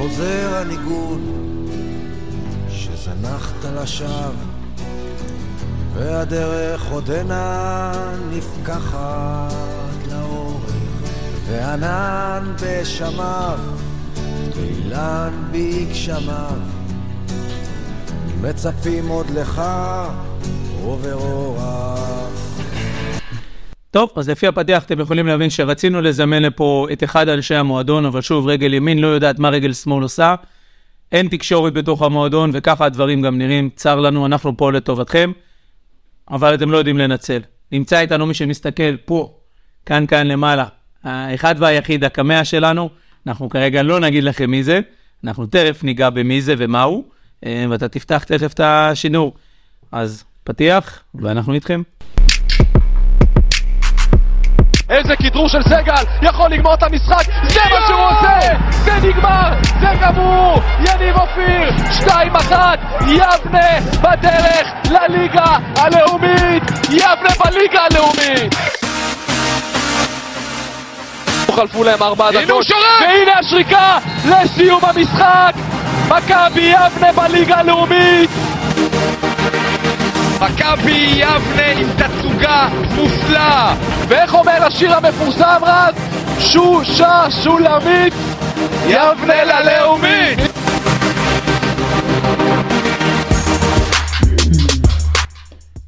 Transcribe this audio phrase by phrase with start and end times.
[0.00, 1.20] חוזר הניגון
[2.68, 4.30] שזנחת לשווא
[5.94, 7.92] והדרך עודנה
[8.30, 9.52] נפקחת
[10.10, 10.72] לאורך
[11.46, 13.58] וענן בשמיו
[14.56, 16.58] ואילן בגשמיו.
[18.40, 19.62] מצפים עוד לך
[20.82, 22.19] עובר אורח
[23.90, 28.20] טוב, אז לפי הפתיח אתם יכולים להבין שרצינו לזמן לפה את אחד אנשי המועדון, אבל
[28.20, 30.34] שוב, רגל ימין לא יודעת מה רגל שמאל עושה.
[31.12, 33.70] אין תקשורת בתוך המועדון, וככה הדברים גם נראים.
[33.76, 35.32] צר לנו, אנחנו פה לטובתכם,
[36.30, 37.40] אבל אתם לא יודעים לנצל.
[37.72, 39.34] נמצא איתנו מי שמסתכל פה,
[39.86, 40.64] כאן כאן למעלה,
[41.04, 42.90] האחד והיחיד, הקמע שלנו.
[43.26, 44.80] אנחנו כרגע לא נגיד לכם מי זה,
[45.24, 47.04] אנחנו תכף ניגע במי זה ומהו,
[47.46, 49.34] אה, ואתה תפתח תכף את השידור.
[49.92, 51.82] אז פתיח, ואנחנו איתכם.
[54.90, 58.56] איזה כדרור של סגל, יכול לגמור את המשחק, זה מה שהוא עושה!
[58.70, 60.60] זה נגמר, זה גמור!
[60.80, 61.70] יניב אופיר,
[62.06, 62.52] 2-1,
[63.08, 66.62] יבנה בדרך לליגה הלאומית!
[66.90, 68.54] יבנה בליגה הלאומית!
[71.56, 72.66] חלפו להם ארבע דקות,
[73.00, 75.52] והנה השריקה לסיום המשחק!
[76.08, 78.30] מכבי יבנה בליגה הלאומית!
[80.40, 83.76] מכבי יבנה עם תצוגה מופלאה
[84.08, 85.94] ואיך אומר השיר המפורסם רז?
[86.38, 88.14] שושה שולמית
[88.86, 90.38] יבנה ללאומית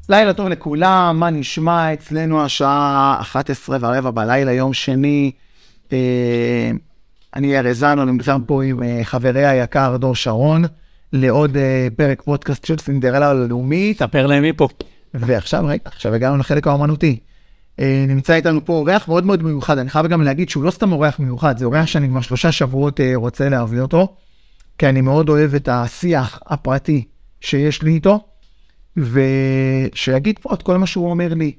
[0.08, 1.92] לילה טוב לכולם, מה נשמע?
[1.92, 5.30] אצלנו השעה 11 ורבע בלילה, יום שני.
[5.92, 6.70] אה,
[7.36, 10.64] אני ארז זנו, נמצא פה עם אה, חברי היקר דור שרון.
[11.12, 11.58] לעוד uh,
[11.96, 13.98] פרק פודקאסט של סינדרלה הלאומית.
[13.98, 14.68] ספר להם מי פה.
[15.14, 17.18] ועכשיו, רגע, עכשיו הגענו לחלק האומנותי.
[17.76, 20.92] Uh, נמצא איתנו פה אורח מאוד מאוד מיוחד, אני חייב גם להגיד שהוא לא סתם
[20.92, 24.16] אורח מיוחד, זה אורח שאני כבר שלושה שבועות uh, רוצה להביא אותו,
[24.78, 27.04] כי אני מאוד אוהב את השיח הפרטי
[27.40, 28.20] שיש לי איתו,
[28.96, 31.52] ושיגיד פה את כל מה שהוא אומר לי.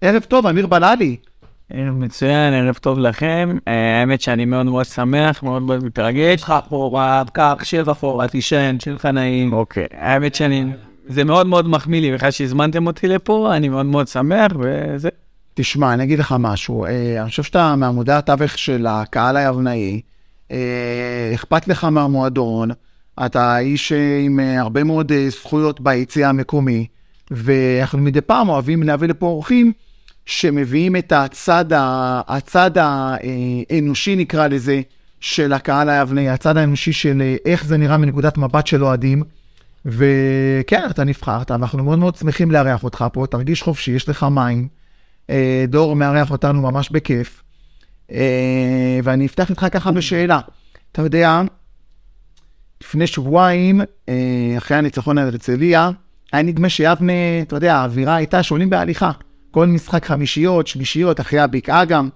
[0.00, 1.16] ערב טוב, אמיר בללי.
[1.72, 3.58] ערב מצוין, ערב טוב לכם.
[3.68, 6.34] אה, האמת שאני מאוד מאוד שמח, מאוד מאוד מתרגש.
[6.34, 9.52] יש לך פה קח, שבע פה, תישן, שיהיה לך נעים.
[9.52, 10.64] אוקיי, האמת שאני...
[11.06, 15.08] זה מאוד מאוד מחמיא לי בכלל שהזמנתם אותי לפה, אני מאוד מאוד שמח, וזה...
[15.54, 16.84] תשמע, אני אגיד לך משהו.
[16.84, 20.00] אה, אני חושב שאתה מעמודי התווך של הקהל היבנאי,
[20.50, 22.70] אה, אכפת לך מהמועדון,
[23.26, 23.92] אתה איש
[24.26, 26.86] עם הרבה מאוד זכויות ביציע המקומי,
[27.30, 29.72] ואנחנו מדי פעם אוהבים להביא לפה אורחים.
[30.26, 31.64] שמביאים את הצד,
[32.28, 34.80] הצד האנושי, נקרא לזה,
[35.20, 39.22] של הקהל היבני, הצד האנושי של איך זה נראה מנקודת מבט של אוהדים.
[39.86, 44.68] וכן, אתה נבחרת, אנחנו מאוד מאוד שמחים לארח אותך פה, תרגיש חופשי, יש לך מים.
[45.30, 47.42] אה, דור מארח אותנו ממש בכיף.
[48.12, 50.40] אה, ואני אפתח איתך ככה בשאלה.
[50.92, 51.42] אתה יודע,
[52.82, 55.90] לפני שבועיים, אה, אחרי הניצחון על הרצליה,
[56.32, 59.10] היה נדמה שיבנה, אתה יודע, האווירה הייתה שעולים בהליכה.
[59.50, 62.08] כל משחק חמישיות, שלישיות, אחרי הבקעה גם.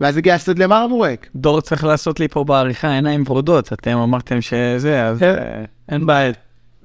[0.00, 1.26] ואז הגיע הסד למרמורק.
[1.36, 5.34] דור צריך לעשות לי פה בעריכה עיניים ורודות, אתם אמרתם שזה, אז כן.
[5.38, 6.32] אה, אין בעיה.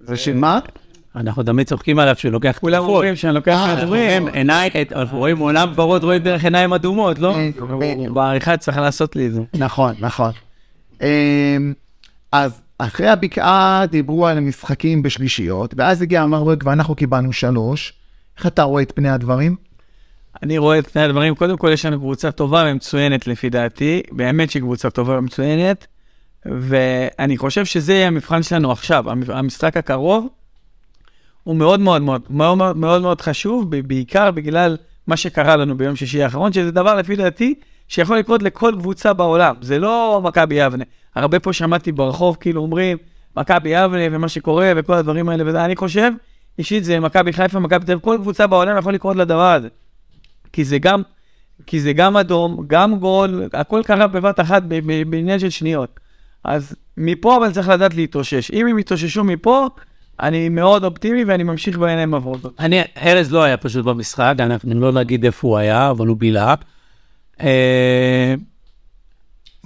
[0.02, 0.60] זה שמה?
[1.16, 5.38] אנחנו תמיד צוחקים עליו שהוא לוקח כולם אומרים שאני לוקח את הדברים, עיניים, אנחנו רואים
[5.38, 7.36] עולם ורוד, רואים דרך עיניים אדומות, לא?
[7.80, 9.42] כן, בעריכה צריך לעשות לי את זה.
[9.54, 10.32] נכון, נכון.
[11.02, 11.74] אמ,
[12.32, 17.94] אז אחרי הבקעה דיברו על המשחקים בשלישיות, ואז הגיע מרמורק ואנחנו קיבלנו שלוש.
[18.38, 19.56] איך אתה רואה את פני הדברים?
[20.44, 24.52] אני רואה את פני הדברים, קודם כל יש לנו קבוצה טובה ומצוינת לפי דעתי, באמת
[24.52, 25.88] שהיא קבוצה טובה ומצוינת,
[26.46, 30.28] ואני חושב שזה יהיה המבחן שלנו עכשיו, המשחק הקרוב
[31.44, 35.96] הוא מאוד מאוד מאוד מאוד מאוד מאוד, מאוד חשוב, בעיקר בגלל מה שקרה לנו ביום
[35.96, 37.54] שישי האחרון, שזה דבר לפי דעתי
[37.88, 40.84] שיכול לקרות לכל קבוצה בעולם, זה לא מכבי יבנה.
[41.16, 42.98] הרבה פה שמעתי ברחוב כאילו אומרים,
[43.38, 46.12] מכבי יבנה ומה שקורה וכל הדברים האלה, ואני חושב
[46.60, 49.68] אישית זה מכבי חיפה, מכבי תל כל קבוצה בעולם יכול לקרות לדבר הזה.
[50.54, 51.02] כי זה גם,
[51.66, 54.64] כי זה גם אדום, גם גול, הכל קרה בבת אחת
[55.10, 56.00] בעניין של שניות.
[56.44, 58.52] אז מפה אבל צריך לדעת להתאושש.
[58.52, 59.68] אם הם יתאוששו מפה,
[60.20, 62.54] אני מאוד אופטימי ואני ממשיך בעיניים עבודות.
[62.60, 66.56] אני, ארז לא היה פשוט במשחק, אנחנו לא נגיד איפה הוא היה, אבל הוא בילה.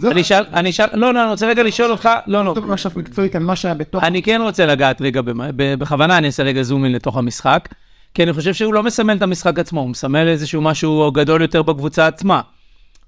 [0.04, 2.56] אני אשאל, אני אשאל, לא, לא, אני רוצה רגע לשאול אותך, לא, לא.
[2.72, 4.04] עכשיו מקצועית על מה שהיה בתוך...
[4.04, 5.22] אני כן רוצה לגעת רגע,
[5.56, 7.70] בכוונה אני אעשה רגע זום לתוך המשחק,
[8.14, 11.62] כי אני חושב שהוא לא מסמל את המשחק עצמו, הוא מסמל איזשהו משהו גדול יותר
[11.62, 12.42] בקבוצה עצמה.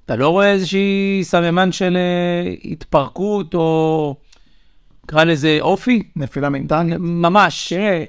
[0.06, 4.16] אתה לא רואה איזושהי סממן של אה, התפרקות, או
[5.04, 6.04] נקרא לזה אופי?
[6.16, 6.96] נפילה מנטלית?
[7.00, 8.04] ממש, תראה,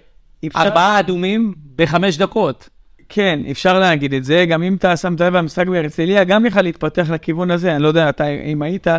[0.56, 2.68] ארבעה אדומים בחמש דקות.
[3.14, 4.44] כן, אפשר להגיד את זה.
[4.48, 7.74] גם אם אתה שמת לב במשחק בהרצליה, גם יכל להתפתח לכיוון הזה.
[7.74, 8.92] אני לא יודע אתה, אם היית, לא.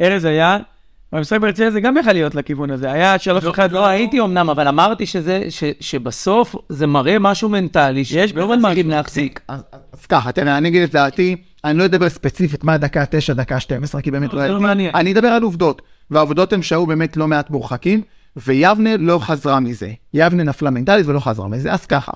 [0.00, 0.58] ארז היה,
[1.12, 3.72] במשחק בהרצליה זה גם יכול להיות לכיוון הזה, היה שלוש אחד.
[3.72, 8.88] לא הייתי אמנם, אבל אמרתי שזה, ש- שבסוף זה מראה משהו מנטלי, יש מצליחים משהו.
[8.90, 9.40] להחזיק.
[9.92, 13.60] אז ככה, תראה, אני אגיד את דעתי, אני לא אדבר ספציפית מה דקה 9, דקה
[13.60, 14.90] 12, כי באמת לא, לא לא הייתי.
[14.94, 18.02] אני אדבר על עובדות, והעובדות הן שהיו באמת לא מעט מורחקים,
[18.36, 19.90] ויבנה לא חזרה מזה.
[20.14, 22.12] יבנה נפלה מנטלית ולא חזרה מזה, אז ככה.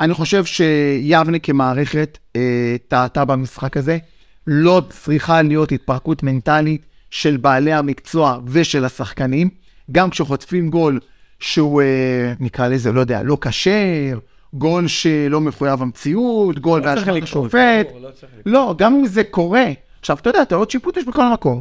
[0.00, 3.98] אני חושב שיבנה כמערכת אה, טעתה במשחק הזה.
[4.46, 9.50] לא צריכה להיות התפרקות מנטלית של בעלי המקצוע ושל השחקנים.
[9.92, 11.00] גם כשחוטפים גול
[11.40, 14.18] שהוא, אה, נקרא לזה, לא יודע, לא כשר,
[14.54, 17.54] גול שלא מחויב המציאות, גול צריך בהשלכת לקרות.
[17.54, 17.86] השופט.
[18.46, 19.66] לא, גם אם זה קורה.
[20.00, 21.60] עכשיו, אתה יודע, טעויות שיפוט יש בכל מקום.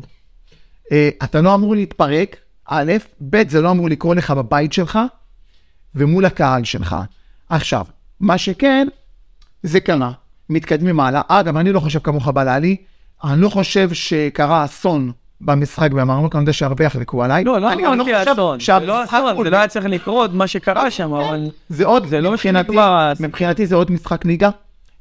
[0.92, 2.36] אה, אתה לא אמור להתפרק,
[2.66, 2.94] א',
[3.30, 5.00] ב', זה לא אמור לקרות לך בבית שלך
[5.96, 6.96] ומול הקהל שלך.
[7.50, 7.86] עכשיו,
[8.20, 8.88] מה שכן,
[9.64, 10.12] זה קרה,
[10.50, 11.22] מתקדמים הלאה.
[11.28, 12.76] אגב, אני לא חושב כמוך בללי,
[13.24, 15.12] אני לא חושב שקרה אסון
[15.42, 17.44] במשחק במרמוק, אני יודע שהרבה יחלקו עליי.
[17.44, 18.60] לא, לא אמרתי חושב אסון.
[18.60, 21.50] זה לא אסון, זה לא היה צריך לקרות, מה שקרה שם, אבל...
[21.70, 23.14] זה עוד, זה לא מבחינתי, שנגמר.
[23.20, 24.50] מבחינתי זה עוד משחק ליגה,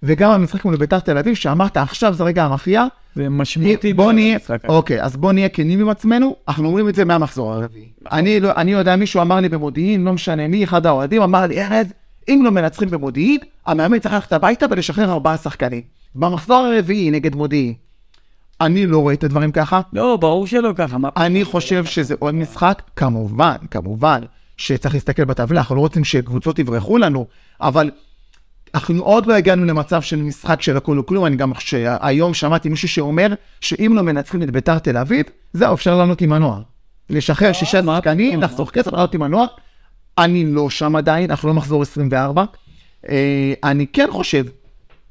[0.03, 2.85] וגם המשחק מול בית"ר תל אביב, שאמרת עכשיו זה רגע המכריע,
[3.15, 3.93] זה משמעותי.
[3.93, 4.39] בוא נהיה.
[4.69, 7.89] אוקיי, אז בוא נהיה כנים עם עצמנו, אנחנו אומרים את זה מהמחזור הרביעי.
[8.13, 11.65] אני לא, אני יודע, מישהו אמר לי במודיעין, לא משנה מי, אחד האוהדים אמר לי,
[11.65, 11.93] ארז,
[12.29, 15.83] אם לא מנצחים במודיעין, המאמן צריך ללכת הביתה ולשחרר ארבעה שחקנים.
[16.15, 17.75] במחזור הרביעי נגד מודיעין.
[18.61, 20.99] אני לא רואה את הדברים ככה, לא, ברור שלא ככה.
[20.99, 24.21] מה- אני חושב שזה עוד משחק, כמובן, כמובן,
[24.57, 27.27] שצריך להסתכל בטבלה, אנחנו לא רוצים שקבוצות יברחו לנו,
[27.61, 27.91] אבל
[28.75, 31.53] אנחנו עוד לא הגענו למצב של משחק של הכל או כלום, אני גם
[32.01, 36.33] היום שמעתי מישהו שאומר שאם לא מנצחים את ביתר תל אביב, זהו, אפשר לעלות עם
[36.33, 36.63] הנוער.
[37.11, 39.47] לשחרר שישה שחקנים, לחסוך כסף, לעלות עם הנוער.
[40.19, 42.45] אני לא שם עדיין, אנחנו לא מחזור 24.
[43.09, 44.45] אה, אני כן חושב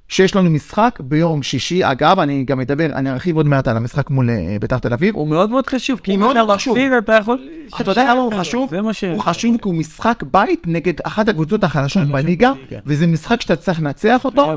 [0.09, 4.09] שיש לנו משחק ביום שישי, אגב, אני גם אדבר, אני ארחיב עוד מעט על המשחק
[4.09, 5.15] מול אה, ביתר תל אביב.
[5.15, 6.77] הוא מאוד מאוד חשוב, כי אם אתה חשוב.
[6.77, 7.38] מפסיד, אתה יכול...
[7.81, 8.81] אתה יודע למה הוא חשוב?
[8.81, 9.04] מה ש...
[9.04, 12.51] הוא חשוב כי הוא משחק בית נגד אחת הקבוצות החלשות בליגה,
[12.86, 14.51] וזה משחק שאתה צריך לנצח אותו.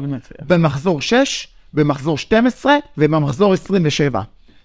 [0.46, 4.20] במחזור 6, במחזור 12 ובמחזור 27.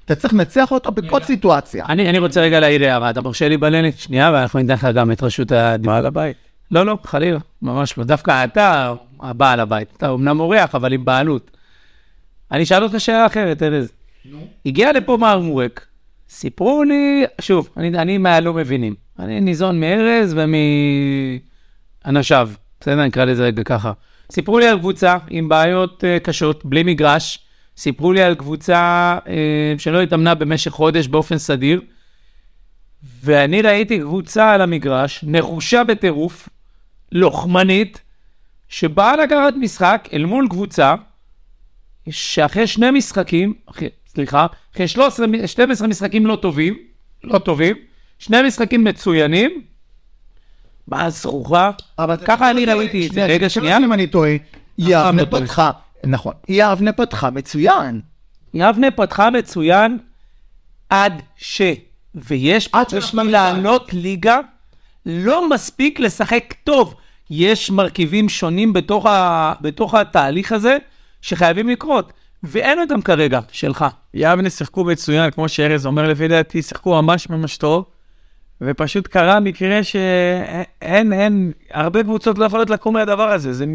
[0.06, 1.86] אתה צריך לנצח אותו בכל סיטואציה.
[1.90, 3.98] אני, אני רוצה רגע להעיר הערה, אתה מרשה לי בלנט?
[3.98, 5.94] שנייה, ואנחנו ניתן לך גם את רשות הדיבור.
[5.94, 6.38] בעל הבית.
[6.72, 8.04] לא, לא, חלילה, ממש לא.
[8.04, 9.94] דווקא אתה הבעל הבית.
[9.98, 11.52] אתה אומנם אורח, אבל עם בעלות.
[12.52, 13.92] אני אשאל אותך שאלה אחרת, ארז.
[14.66, 15.86] הגיע לפה מרמורק,
[16.30, 18.96] סיפרו לי, שוב, אני, אני מהלא מבינים.
[19.20, 20.36] אני ניזון מארז
[22.06, 22.50] ומאנשיו,
[22.80, 23.06] בסדר?
[23.06, 23.92] נקרא לזה רגע ככה.
[24.32, 27.45] סיפרו לי על קבוצה עם בעיות uh, קשות, בלי מגרש.
[27.78, 29.30] סיפרו לי על קבוצה uh,
[29.78, 31.82] שלא התאמנה במשך חודש באופן סדיר.
[33.24, 36.50] ואני ראיתי קבוצה על המגרש, נחושה בטירוף,
[37.12, 38.02] לוחמנית,
[38.70, 40.96] שבאה לקחת משחק אל מול קבוצה,
[42.10, 46.78] שאחרי שני משחקים, אחרי, סליחה, אחרי 13, 12 משחקים לא טובים,
[47.24, 47.76] לא טובים,
[48.20, 49.62] שני משחקים מצוינים,
[50.88, 53.26] באה זרוחה, אבל ככה אני ראיתי את זה.
[53.26, 53.78] רגע, שנייה.
[53.78, 54.32] אם אני טועה,
[54.78, 55.42] יבנה אתה טועה.
[55.42, 55.72] פתחה,
[56.06, 58.02] נכון, יבנה פתחה מצוין.
[58.54, 59.98] יבנה פתחה מצוין
[60.90, 61.62] עד ש...
[62.16, 64.40] ויש עד שאנחנו לעלות ליגה,
[65.06, 66.96] לא מספיק לשחק טוב.
[67.30, 69.54] יש מרכיבים שונים בתוך, ה...
[69.62, 70.78] בתוך התהליך הזה
[71.22, 72.14] שחייבים לקרות,
[72.44, 73.86] ואין אותם כרגע, שלך.
[74.14, 77.86] יבנה שיחקו מצוין, כמו שארז אומר לפי דעתי, שיחקו ממש ממש טוב,
[78.62, 83.66] ופשוט קרה מקרה שאין, אין, הרבה קבוצות לא יכולות לקום מהדבר הזה, זה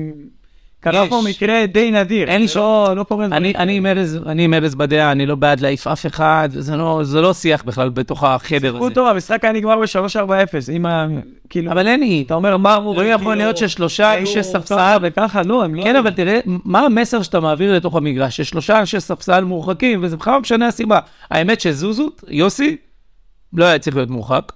[0.81, 1.07] קרה.
[1.09, 2.29] פה מקרה די נדיר.
[2.29, 3.25] אין לי זה לא, לא קורה.
[3.25, 7.21] אני, אני, עם ארז, אני בדעה, אני לא בעד להעיף אף אחד, זה לא, זה
[7.21, 8.95] לא שיח בכלל בתוך החדר הזה.
[8.95, 11.07] טוב, המשחק היה נגמר ב-3-4-0, עם ה...
[11.51, 11.73] כאילו...
[11.73, 12.95] אבל אין לי, אתה אומר, מה אמרו?
[12.95, 15.83] לא יכול להיות ששלושה אישי ספסל וככה, לא, הם לא...
[15.83, 18.37] כן, אבל תראה, מה המסר שאתה מעביר לתוך המגרש?
[18.37, 20.99] ששלושה אנשי ספסל מורחקים, וזה בכלל לא משנה הסיבה.
[21.31, 22.77] האמת שזוזות, יוסי,
[23.53, 24.53] לא היה צריך להיות מורחק,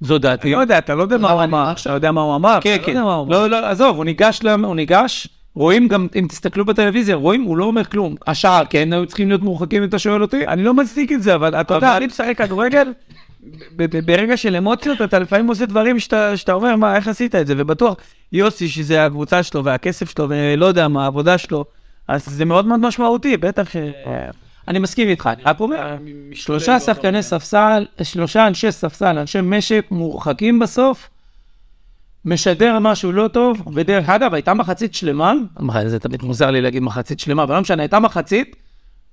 [0.00, 0.52] זו אני דעתי.
[0.52, 2.58] לא יודע, אתה לא יודע מה הוא אמר, אתה יודע מה הוא אמר?
[2.60, 2.94] כן, אתה כן.
[2.94, 3.26] לא.
[3.28, 7.64] לא, לא, עזוב, הוא ניגש, הוא ניגש, רואים גם, אם תסתכלו בטלוויזיה, רואים, הוא לא
[7.64, 8.14] אומר כלום.
[8.26, 10.46] השער, כן, היו צריכים להיות מורחקים אם אתה שואל אותי.
[10.46, 12.92] אני לא מצדיק את זה, אבל אתה יודע, אני משחק כדורגל,
[14.06, 17.54] ברגע של אמוציות אתה לפעמים עושה דברים שאתה שאתה אומר, מה, איך עשית את זה?
[17.56, 17.96] ובטוח,
[18.32, 21.64] יוסי, שזה הקבוצה שלו והכסף שלו ולא יודע מה, העבודה שלו,
[22.08, 23.76] אז זה מאוד מאוד משמעותי, בטח ש...
[24.68, 25.96] אני מסכים איתך, אני רק אומר,
[26.32, 31.08] שלושה שחקני ספסל, שלושה אנשי ספסל, אנשי משק מורחקים בסוף,
[32.24, 35.32] משדר משהו לא טוב, ודרך אגב, הייתה מחצית שלמה,
[35.86, 38.56] זה תמיד מוזר לי להגיד מחצית שלמה, אבל לא משנה, הייתה מחצית,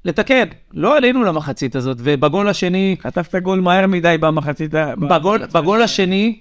[0.05, 4.93] לתקן, לא עלינו למחצית הזאת, ובגול השני, חטפת גול מהר מדי במחצית ה...
[4.95, 6.39] בגול, בגול השני,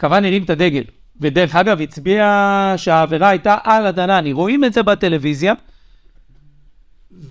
[0.00, 0.82] קוואני הרים את הדגל,
[1.20, 5.54] ודרך אגב, הצביע שהעבירה הייתה על הדנני, רואים את זה בטלוויזיה,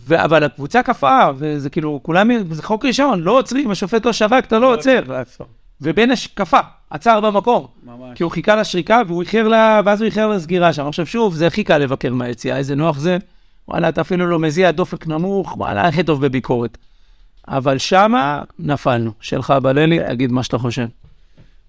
[0.08, 4.44] ו- אבל הקבוצה קפאה, וזה כאילו, כולם, זה חוק ראשון, לא עוצרים, השופט לא שבק,
[4.48, 5.02] אתה לא עוצר.
[5.82, 6.60] ובנש קפא,
[6.90, 7.68] עצר במקום.
[8.16, 10.88] כי הוא חיכה לשריקה, והוא איחר לה, ואז הוא איחר לסגירה שם.
[10.88, 13.18] עכשיו שוב, זה הכי קל לבקר מהיציאה, איזה נוח זה.
[13.68, 16.78] וואלה, אתה אפילו לא מזיע דופק נמוך, וואלה, הכי טוב בביקורת.
[17.48, 19.12] אבל שמה נפלנו.
[19.22, 20.86] שלך בללי, תגיד מה שאתה חושב.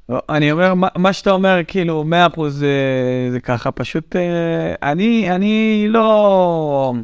[0.09, 2.69] לא, אני אומר, מה- מה שאתה אומר, כאילו, מאה אחוז זה,
[3.33, 6.95] זה ככה, פשוט, אה, אני, אני לא...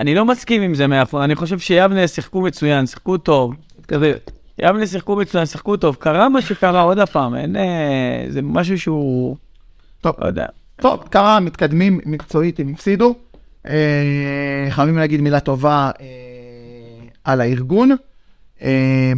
[0.00, 3.54] אני לא מסכים עם זה מאה אחוז, אני חושב שיבנה שיחקו מצוין, שיחקו טוב,
[3.88, 4.12] כזה,
[4.58, 9.36] יבנה שיחקו מצוין, שיחקו טוב, קרה מה שקרה עוד הפעם, אין, אה, זה משהו שהוא,
[10.00, 10.46] טוב, לא יודע.
[10.76, 13.14] טוב, קרה, מתקדמים מקצועית, הם הפסידו.
[13.68, 16.06] אה, חייבים להגיד מילה טובה אה,
[17.24, 17.90] על הארגון.
[18.62, 19.12] אה,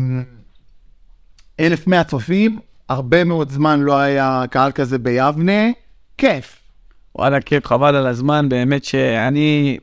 [1.60, 5.62] 1,100 צופים, הרבה מאוד זמן לא היה קהל כזה ביבנה,
[6.18, 6.56] כיף.
[7.14, 9.78] וואלה, כיף, חבל על הזמן, באמת שאני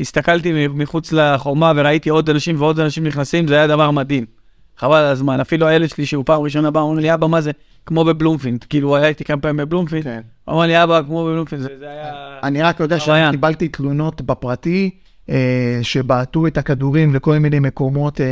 [0.00, 4.37] הסתכלתי מחוץ לחומה וראיתי עוד אנשים ועוד אנשים נכנסים, זה היה דבר מדהים.
[4.78, 7.40] חבל על הזמן, אפילו הילד שלי שהוא פעם ראשונה בא, הוא אומר לי, אבא, מה
[7.40, 7.50] זה?
[7.86, 10.20] כמו בבלומפילד, כאילו, היה איתי כמה פעמים בבלומפילד, כן.
[10.44, 12.12] הוא אמר לי, אבא, כמו בבלומפילד, זה, זה היה...
[12.42, 12.98] אני רק יודע.
[13.00, 14.90] שקיבלתי תלונות בפרטי,
[15.30, 18.26] אה, שבעטו את הכדורים לכל מיני מקומות, אה,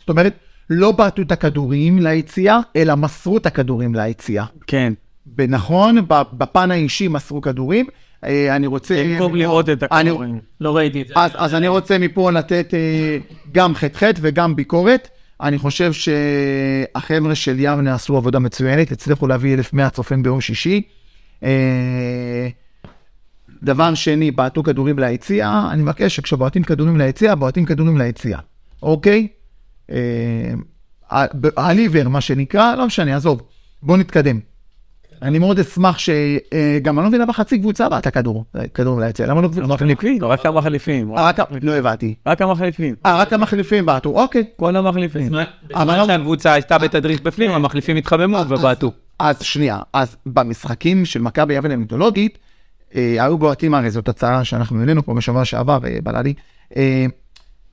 [0.00, 0.34] זאת אומרת,
[0.70, 4.44] לא בעטו את הכדורים ליציאה, אלא מסרו את הכדורים ליציאה.
[4.66, 4.92] כן,
[5.38, 7.86] ונכון, ב- בפן האישי מסרו כדורים.
[8.24, 9.04] אה, אני רוצה...
[9.06, 10.38] במקום לראות את אני- הכדורים.
[10.60, 11.14] לא ראיתי את זה.
[11.16, 12.74] אז, אז אני רוצה מפה לתת
[13.52, 15.08] גם ח"ח וגם ביקורת.
[15.40, 20.82] אני חושב שהחבר'ה של יבנה עשו עבודה מצוינת, הצליחו להביא 1,100 צופים ביום שישי.
[21.42, 22.48] אה,
[23.62, 28.38] דבר שני, בעטו כדורים ליציע, אני מבקש שכשבועטים כדורים ליציע, בועטים כדורים ליציע,
[28.82, 29.28] אוקיי?
[29.90, 33.42] אה, עיוור, מה שנקרא, לא משנה, עזוב,
[33.82, 34.49] בואו נתקדם.
[35.22, 39.40] אני מאוד אשמח שגם אני לא מבין למה חצי קבוצה בעטה כדור, כדור ליציע, למה
[39.40, 39.66] לא קבוצה?
[39.66, 41.30] מחליפים, רק כמה מחליפים, אה,
[41.62, 42.14] לא הבנתי.
[42.26, 44.44] רק כמה מחליפים, אה, רק המחליפים בעטו, אוקיי.
[44.56, 45.32] כל המחליפים.
[45.68, 48.92] בזמן שהקבוצה הייתה בתדריך בפנים, המחליפים התחממו ובעטו.
[49.18, 52.38] אז שנייה, אז במשחקים של מכבי יבנה המיתולוגית,
[52.94, 56.20] אה, היו בועטים, הרי זאת הצעה שאנחנו העלינו פה בשבוע שעבר, אה,
[56.76, 57.06] אה,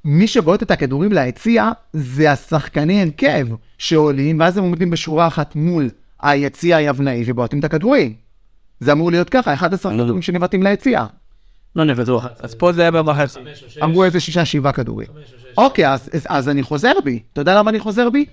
[0.06, 5.89] מי שבועט את הכדורים ליציע זה השחקני הרכב שעולים, ואז הם עומדים בשורה אחת מול
[6.21, 8.13] היציע היבנאי ובועטים את הכדורים.
[8.79, 11.05] זה אמור להיות ככה, 11 כדורים שנבעטים ליציע.
[11.75, 12.25] לא נבטוח.
[12.39, 13.43] אז פה זה היה במחצית.
[13.83, 15.07] אמרו איזה שישה, שבעה כדורים.
[15.57, 17.19] אוקיי, אז, אז, אז אני חוזר בי.
[17.33, 18.25] אתה יודע למה אני חוזר בי?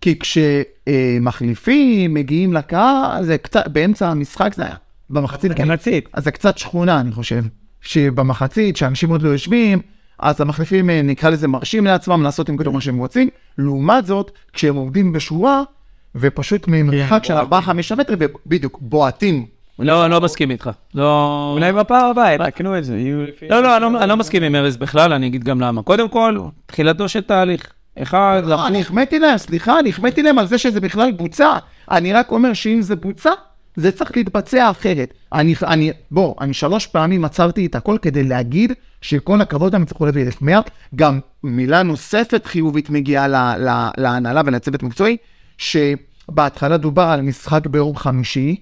[0.00, 4.74] כי כשמחליפים מגיעים לקהל, זה קצת, באמצע המשחק זה היה.
[5.10, 5.68] במחצית, כן.
[5.68, 6.08] מחצית.
[6.12, 7.44] אז זה קצת שכונה, אני חושב.
[7.80, 9.80] שבמחצית, שאנשים עוד לא יושבים,
[10.18, 13.28] אז המחליפים, נקרא לזה, מרשים לעצמם לעשות עם כדור מה שהם רוצים.
[13.58, 15.62] לעומת זאת, כשהם עומדים בשורה,
[16.20, 17.42] ופשוט ממרחק של 4-5
[17.98, 18.14] מטר,
[18.46, 19.46] ובדיוק, בועטים.
[19.78, 20.70] לא, אני לא מסכים איתך.
[20.94, 21.50] לא...
[21.54, 23.48] אולי בפעם הבאה יתקנו את זה, יהיו לפי...
[23.48, 25.82] לא, לא, אני לא- אני לא מסכים עם ארז בכלל, אני אגיד גם למה.
[25.82, 27.66] קודם כל, תחילתו של תהליך.
[28.02, 31.52] אחד, לא, אני החמאתי להם, סליחה, אני החמאתי להם על זה שזה בכלל בוצע.
[31.90, 33.30] אני רק אומר שאם זה בוצע,
[33.76, 35.14] זה צריך להתבצע אחרת.
[35.32, 40.06] אני, אני, בוא, אני שלוש פעמים עצרתי את הכל כדי להגיד שכל הכבוד הם יצטרכו
[40.06, 40.60] להביא 1,100.
[40.94, 43.34] גם מילה נוספת חיובית מגיעה ל-
[43.68, 45.16] ל- להנהלה ולצוות מקצועי,
[45.58, 48.56] שבהתחלה דובר על משחק ביום חמישי,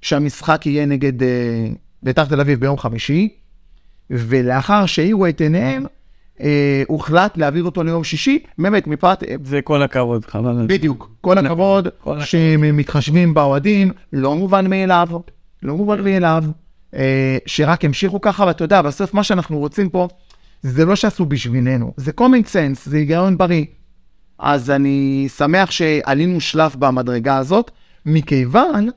[0.00, 1.68] שהמשחק יהיה נגד אה,
[2.02, 3.28] בית"ר תל אביב ביום חמישי,
[4.10, 5.86] ולאחר שהאירו את עיניהם,
[6.40, 10.66] אה, הוחלט להעביר אותו ליום שישי, באמת, מפאת, אה, זה כל הכבוד, חבל.
[10.66, 12.20] בדיוק, כל הכבוד כל.
[12.20, 15.08] שמתחשבים באוהדים, לא מובן מאליו,
[15.62, 16.44] לא מובן מאליו,
[16.94, 20.08] אה, שרק המשיכו ככה, ואתה יודע, בסוף מה שאנחנו רוצים פה,
[20.62, 23.64] זה לא שעשו בשבילנו, זה common sense, זה היגיון בריא.
[24.42, 27.70] אז אני שמח שעלינו שלב במדרגה הזאת,
[28.06, 28.88] מכיוון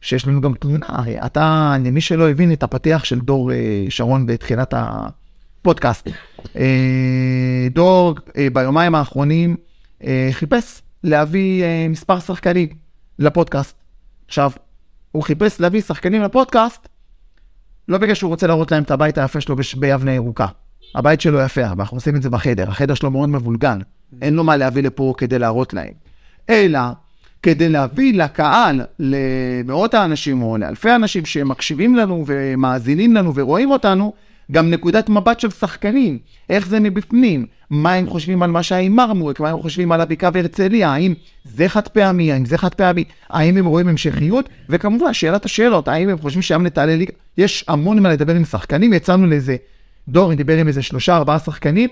[0.00, 3.56] שיש לנו גם תלונה, אתה, למי שלא הבין את הפתיח של דור אה,
[3.88, 6.08] שרון בתחילת הפודקאסט,
[6.56, 9.56] אה, דור אה, ביומיים האחרונים
[10.32, 12.68] חיפש להביא מספר שחקנים
[13.18, 13.76] לפודקאסט.
[14.26, 14.50] עכשיו,
[15.12, 16.88] הוא חיפש להביא שחקנים לפודקאסט,
[17.88, 20.46] לא בגלל שהוא רוצה להראות להם את הבית היפה שלו ביבנה ירוקה.
[20.94, 23.78] הבית שלו יפה, אבל אנחנו עושים את זה בחדר, החדר שלו מאוד מבולגן,
[24.22, 25.92] אין לו מה להביא לפה כדי להראות להם.
[26.50, 26.80] אלא
[27.42, 34.12] כדי להביא לקהל, למאות האנשים או לאלפי האנשים שמקשיבים לנו ומאזינים לנו ורואים אותנו,
[34.52, 36.18] גם נקודת מבט של שחקנים,
[36.50, 40.88] איך זה מבפנים, מה הם חושבים על מה שהימרנו, מה הם חושבים על הבקעה והרצליה,
[40.88, 41.14] האם
[41.44, 46.08] זה חד פעמי, האם זה חד פעמי, האם הם רואים המשכיות, וכמובן שאלת השאלות, האם
[46.08, 49.56] הם חושבים שהיום תעלה ליגה, יש המון מה לדבר עם שחקנים, יצאנו לאיזה,
[50.08, 51.88] דור דיבר עם איזה שלושה ארבעה שחקנים,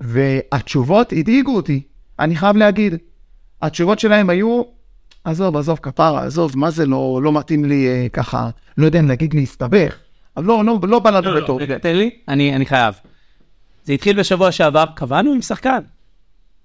[0.00, 1.82] והתשובות הדאיגו אותי,
[2.18, 2.94] אני חייב להגיד.
[3.62, 4.62] התשובות שלהם היו,
[5.24, 9.08] עזוב, עזוב, כפרה, עזוב, מה זה לא, לא מתאים לי אה, ככה, לא יודע אם
[9.08, 9.96] להגיד להסתבך,
[10.36, 11.60] אז לא, לא, לא בא לנו בטוב.
[11.60, 12.94] רגע, תן לי, אני, אני חייב.
[13.84, 15.78] זה התחיל בשבוע שעבר, קבענו עם שחקן.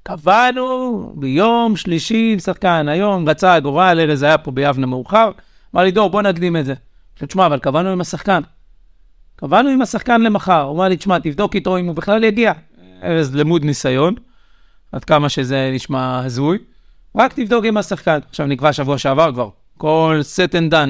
[0.03, 5.32] קבענו ביום שלישי עם שחקן, היום רצה הגורל, ארז היה פה ביבנה מאוחר,
[5.75, 6.74] אמר לי, דור, בוא נקדים את זה.
[7.20, 8.41] תשמע, אבל קבענו עם השחקן.
[9.39, 12.53] קבענו עם השחקן למחר, הוא אמר לי, תשמע, תבדוק איתו אם הוא בכלל יגיע.
[13.03, 14.15] ארז למוד ניסיון,
[14.91, 16.58] עד כמה שזה נשמע הזוי.
[17.15, 18.19] רק תבדוק עם השחקן.
[18.29, 20.89] עכשיו נקבע שבוע שעבר כבר, כל set and done.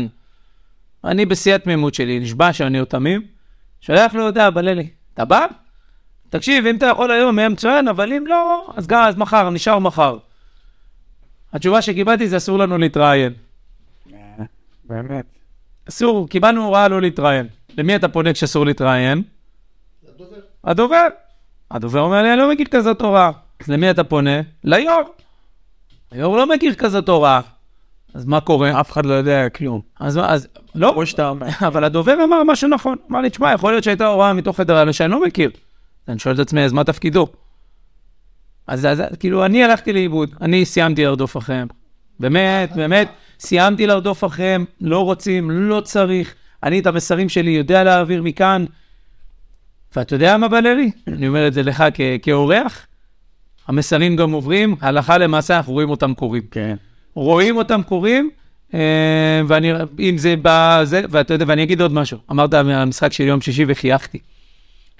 [1.04, 3.22] אני בשיא התמימות שלי, נשבע שאני עוד תמים.
[3.82, 5.46] שולח לו הודעה בלילי, אתה בא?
[6.30, 9.80] תקשיב, אם אתה יכול היום, יהיה מצוין, אבל אם לא, אז גם, אז מחר, נשאר
[9.80, 10.18] מחר.
[11.54, 13.34] התשובה שקיבלתי זה אסור לנו להתראיין.
[14.84, 15.26] באמת.
[15.90, 17.48] אסור, קיבלנו הוראה לא להתראיין.
[17.78, 19.24] למי אתה פונה כשאסור להתראיין?
[20.64, 21.08] הדובר.
[21.72, 23.32] הדובר אומר לי, אני לא מכיר כזאת הוראה.
[23.60, 24.42] אז למי אתה פונה?
[24.64, 25.02] ליו"ר.
[26.12, 27.42] היו"ר לא מכיר כזאת הוראה.
[28.14, 28.80] אז מה קורה?
[28.82, 29.82] אף אחד לא יודע כלום.
[30.00, 31.48] אז מה, אז לא, כמו שאתה אומר.
[31.68, 32.96] אבל הדובר אמר משהו נכון.
[33.12, 35.52] אמר לי, תשמע, יכול להיות שהייתה הוראה מתוך פדרליה שאני לא מכיר.
[36.08, 37.28] אני שואל את עצמי, אז מה תפקידו?
[38.68, 41.68] אז, אז כאילו, אני הלכתי לאיבוד, אני סיימתי לרדוף אחריהם.
[42.20, 43.10] באמת, באמת,
[43.40, 46.36] סיימתי לרדוף אחריהם, לא רוצים, לא צריך.
[46.64, 48.66] אני את המסרים שלי יודע להעביר מכאן.
[49.96, 50.92] ואתה יודע מה בא לי?
[51.08, 52.86] אני אומר את זה לך כ- כאורח.
[53.68, 56.44] המסרים גם עוברים, הלכה למעשה אנחנו רואים אותם קורים.
[56.52, 56.76] כן.
[57.14, 58.30] רואים אותם קורים,
[58.74, 62.18] אה, ואני, אם זה בזה, ואתה יודע, ואני אגיד עוד משהו.
[62.32, 64.20] אמרת מהמשחק של יום שישי וחייכתי.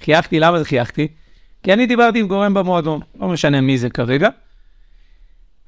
[0.04, 1.08] חייכתי, למה זה חייכתי?
[1.64, 4.30] כי אני דיברתי עם גורם במועדון, לא משנה מי זה כרגע,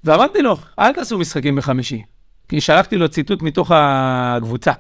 [0.04, 2.02] ואמרתי לו, אל תעשו משחקים בחמישי.
[2.50, 4.72] כי שלחתי לו ציטוט מתוך הקבוצה.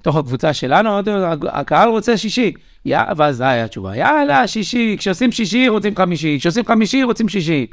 [0.00, 2.52] מתוך הקבוצה שלנו, אמרתי לו, הקהל רוצה שישי.
[2.84, 7.66] יא, ואז זו הייתה התשובה, יאללה, שישי, כשעושים שישי רוצים חמישי, כשעושים חמישי רוצים שישי.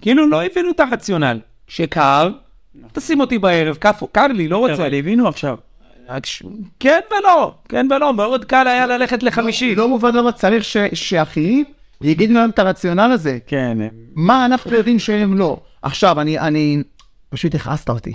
[0.00, 1.40] כאילו לא הבינו את הרציונל.
[1.68, 2.30] שקר,
[2.92, 3.76] תשים אותי בערב,
[4.12, 4.74] קר לי, לא רוצה.
[4.74, 5.56] אבל הבינו עכשיו.
[6.80, 9.74] כן ולא, כן ולא, מאוד קל היה ללכת לחמישי.
[9.74, 11.64] לא מובן למה צריך ש- שאחרים
[12.00, 13.38] יגידו להם את הרציונל הזה.
[13.46, 13.78] כן.
[14.14, 15.60] מה אנחנו יודעים שהם לא?
[15.82, 16.82] עכשיו, אני, אני,
[17.28, 18.14] פשוט הכעסת אותי.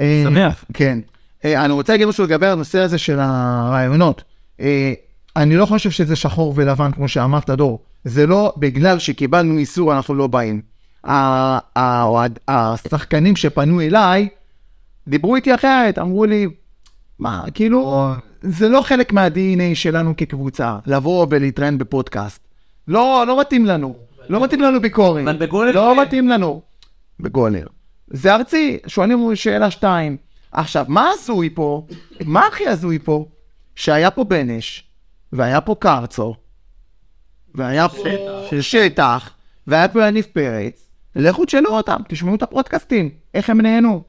[0.00, 0.64] אה, שמח.
[0.74, 0.98] כן.
[1.44, 4.22] אה, אני רוצה להגיד משהו לגבי הנושא הזה של הרעיונות.
[4.60, 4.92] אה,
[5.36, 7.78] אני לא חושב שזה שחור ולבן, כמו שאמרת, דור.
[8.04, 10.60] זה לא בגלל שקיבלנו איסור, אנחנו לא באים.
[12.48, 14.28] השחקנים שפנו אליי,
[15.08, 16.46] דיברו איתי אחרת, אמרו לי,
[17.18, 18.08] מה, כאילו,
[18.42, 22.40] זה לא חלק מה-DNA שלנו כקבוצה, לבוא ולהתראיין בפודקאסט.
[22.88, 23.94] לא, לא מתאים לנו.
[24.28, 25.22] לא מתאים לנו ביקורת.
[25.22, 26.00] אבל בגולר לא כן.
[26.00, 26.62] מתאים לנו.
[27.20, 27.66] בגולר.
[28.08, 30.16] זה ארצי, שואלים שאלה שתיים.
[30.52, 31.86] עכשיו, מה הזוי פה?
[32.24, 33.26] מה הכי הזוי פה?
[33.76, 34.84] שהיה פה בנש,
[35.32, 36.34] והיה פה קרצו,
[37.54, 38.04] והיה פה
[38.60, 39.30] שטח,
[39.66, 40.86] והיה פה יניב פרץ.
[41.16, 44.02] לכו תשאלו אותם, תשמעו את הפודקאסטים, איך הם נהנו.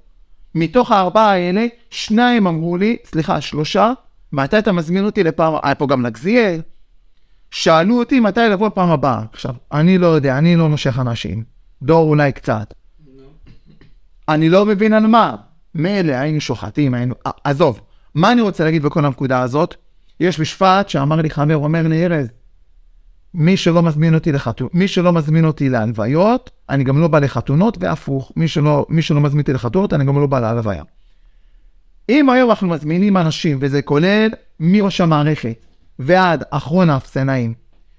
[0.55, 3.93] מתוך הארבעה האלה, שניים אמרו לי, סליחה, שלושה,
[4.31, 6.61] מתי אתה מזמין אותי לפעם, היה פה גם לגזיאל,
[7.51, 9.23] שאלו אותי מתי לבוא לפעם הבאה.
[9.33, 11.43] עכשיו, אני לא יודע, אני לא נושך אנשים.
[11.81, 12.73] דור אולי קצת.
[14.29, 15.35] אני לא מבין על מה.
[15.75, 17.15] מילא היינו שוחטים, היינו...
[17.43, 17.79] עזוב,
[18.15, 19.75] מה אני רוצה להגיד בכל הנקודה הזאת?
[20.19, 22.27] יש משפט שאמר לי חבר, אומר לי, ארז,
[23.33, 27.77] מי שלא מזמין אותי לחתונות, מי שלא מזמין אותי להלוויות, אני גם לא בא לחתונות,
[27.79, 30.83] והפוך, מי שלא, מי שלא מזמין אותי לחתונות, אני גם לא בא להלוויה.
[32.09, 34.29] אם היום אנחנו מזמינים אנשים, וזה כולל
[34.59, 35.65] מראש המערכת
[35.99, 37.53] ועד אחרון האפסנאים,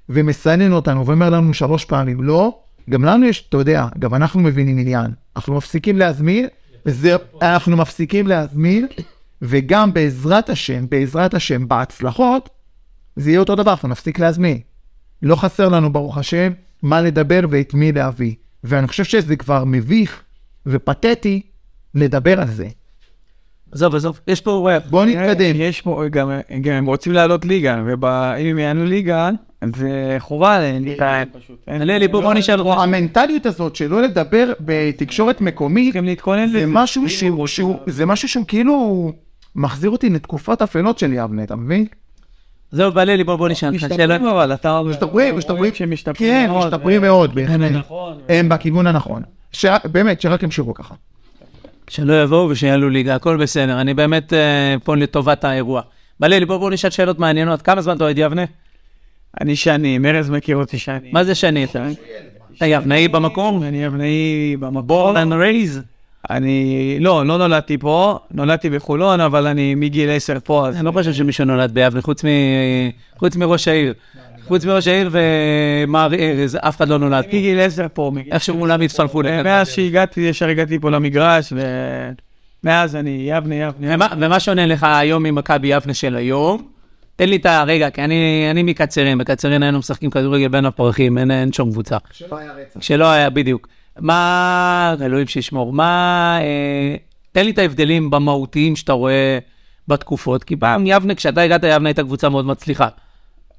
[0.08, 2.58] ומסנן אותנו ואומר לנו שלוש פעמים לא,
[2.90, 5.11] גם לנו יש, אתה יודע, גם אנחנו מבינים עניין.
[5.37, 6.46] אנחנו מפסיקים להזמין,
[6.87, 8.87] וזה, אנחנו מפסיקים להזמין,
[9.42, 12.49] וגם בעזרת השם, בעזרת השם, בהצלחות,
[13.16, 14.59] זה יהיה אותו דבר, אנחנו נפסיק להזמין.
[15.23, 18.35] לא חסר לנו, ברוך השם, מה לדבר ואת מי להביא.
[18.64, 20.23] ואני חושב שזה כבר מביך
[20.66, 21.42] ופתטי
[21.95, 22.68] לדבר על זה.
[23.73, 24.68] עזוב, עזוב, יש פה.
[24.90, 25.55] בוא נתקדם.
[25.55, 29.31] יש פה גם, גם הם רוצים לעלות ליגה, ואם הם יעלו ליגה,
[29.77, 30.61] זה חובה.
[30.61, 30.85] אין-
[31.90, 32.81] עלי, בוא בוא נשאל אותך.
[32.81, 36.66] המנטליות הזאת שלא לדבר בתקשורת מקומית, צריכים להתכונן זה לזה.
[36.68, 39.12] משהו שהוא, שהוא, זה משהו שהוא כאילו
[39.57, 41.87] מחזיר אותי לתקופות אפלות של יבנה, אתה מבין?
[42.72, 44.14] זהו, בלילי, בוא בוא נשאל אותך שאלה.
[44.14, 45.72] משתפרים אבל, אתה משתפרים, משתפרים.
[46.14, 46.51] כן.
[46.51, 47.70] משתפרים מאוד, בהחלט.
[47.72, 48.18] נכון.
[48.29, 49.22] הם בכיוון הנכון.
[49.53, 50.94] ש- באמת, שרק ימשיכו ככה.
[51.88, 53.81] שלא יבואו ושיעלו ליגה, הכל בסדר.
[53.81, 55.83] אני באמת אה, פה לטובת האירוע.
[56.20, 57.62] בלילי, בוא בוא נשאל שאלות מעניינות.
[57.62, 58.42] כמה זמן אתה אוהד יבנה?
[59.40, 61.12] אני שנים, ארז מכיר אותי שנים.
[61.12, 61.64] מה זה שני?
[61.64, 61.87] אתה
[62.57, 63.62] אתה יבנאי במקום?
[63.62, 64.81] אני אבנאי במקור.
[64.83, 65.81] בורלנד רייז?
[66.31, 70.92] אני, לא, לא נולדתי פה, נולדתי בחולון, אבל אני מגיל 10 פה, אז אני לא
[70.92, 72.29] חושב שמישהו נולד ביבנה, חוץ מ-
[73.18, 73.95] חוץ מראש העיר.
[74.49, 77.23] חוץ מראש העיר ומר ארז, אף אחד לא נולד.
[77.25, 77.29] פה.
[77.37, 78.11] מגיל 10 פה.
[78.14, 79.23] מגיל- איכשהו כולם הצטרפו.
[79.45, 81.53] מאז שהגעתי, ישר הגעתי פה למגרש,
[82.64, 83.97] ומאז אני יבנה, יבנה.
[84.21, 86.62] ומה שונה לך היום ממכבי יבנה של היום,
[87.16, 87.62] תן לי את ה...
[87.62, 91.96] רגע, כי אני, אני מקצרין, בקצרין היינו משחקים כדורגל בין הפרחים, אין, אין שום קבוצה.
[92.12, 92.81] שלא היה רצח.
[92.81, 93.68] כשלא היה, בדיוק.
[93.98, 96.96] מה, אלוהים שישמור, מה, אה,
[97.33, 99.38] תן לי את ההבדלים במהותיים שאתה רואה
[99.88, 102.88] בתקופות, כי פעם יבנה, כשאתה הגעת, יבנה הייתה קבוצה מאוד מצליחה.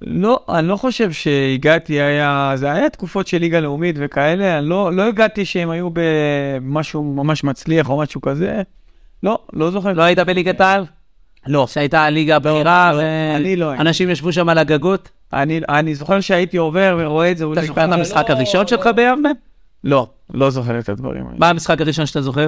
[0.02, 4.94] לא, אני לא חושב שהגעתי, היה, זה היה תקופות של ליגה לאומית וכאלה, אני לא,
[4.94, 8.62] לא הגעתי שהם היו במשהו ממש מצליח או משהו כזה.
[9.24, 9.94] לא, לא זוכר.
[9.94, 10.86] לא היית בליגת העל?
[11.47, 11.67] לא.
[11.67, 12.91] שהייתה הליגה הבכירה,
[13.36, 13.84] אני לא הייתי.
[13.84, 15.10] ואנשים ישבו שם על הגגות?
[15.34, 17.45] אני, אני זוכר שהייתי עובר ורואה את זה.
[17.53, 19.29] אתה זוכר את המשחק לא- הראשון שלך ביבנה?
[19.84, 21.38] לא, לא זוכר את הדברים האלה.
[21.38, 22.47] מה המשחק הראשון שאתה זוכר?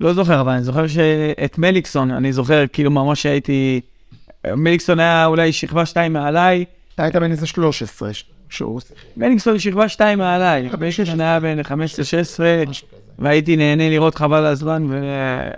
[0.00, 3.80] לא זוכר, אבל אני זוכר שאת מליקסון, אני זוכר כאילו ממש שהייתי...
[4.46, 8.10] מליקסון היה אולי שכבה שתיים מעליי, אתה היית בן איזה 13,
[8.50, 8.80] שהוא...
[9.16, 11.68] מליקסון שכבה שתיים מעליי, מליקסון היה בן 15-16,
[13.18, 14.86] והייתי נהנה לראות חבל הזמן.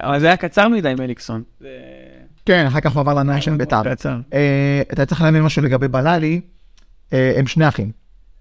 [0.01, 1.43] אבל זה היה קצר מדי מליקסון.
[2.47, 3.83] כן, אחר כך הוא עבר לניישן בית"ר.
[4.33, 6.41] אה, אתה צריך להבין משהו לגבי בללי,
[7.13, 7.91] אה, הם שני אחים.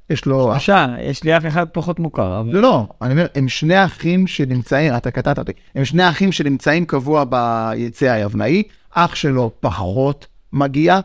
[0.10, 0.48] יש לו...
[0.48, 2.54] בבקשה, יש לי אח אחד פחות מוכר, אבל...
[2.54, 6.86] לא, לא, אני אומר, הם שני אחים שנמצאים, אתה קטעת אותי, הם שני אחים שנמצאים
[6.86, 11.00] קבוע ביציע היבנאי, אח שלו פחות מגיע,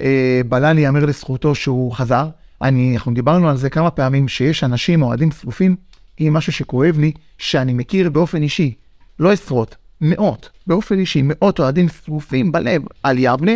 [0.00, 2.28] אה, בללי יאמר לזכותו שהוא חזר,
[2.62, 5.76] אני, אנחנו דיברנו על זה כמה פעמים, שיש אנשים, אוהדים צפופים,
[6.18, 8.74] עם משהו שכואב לי, שאני מכיר באופן אישי,
[9.18, 13.52] לא עשרות, מאות, באופן אישי, מאות אוהדים צפופים בלב על יבנה,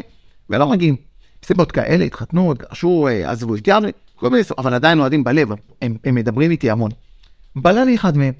[0.50, 0.96] ולא מגיעים.
[1.44, 5.48] סיבות כאלה, התחתנו, התגרשו, אה, עזבו את יבנה, כל מיני, סיבות, אבל עדיין אוהדים בלב,
[5.82, 6.90] הם, הם מדברים איתי המון.
[7.56, 8.34] בללי אחד מהם.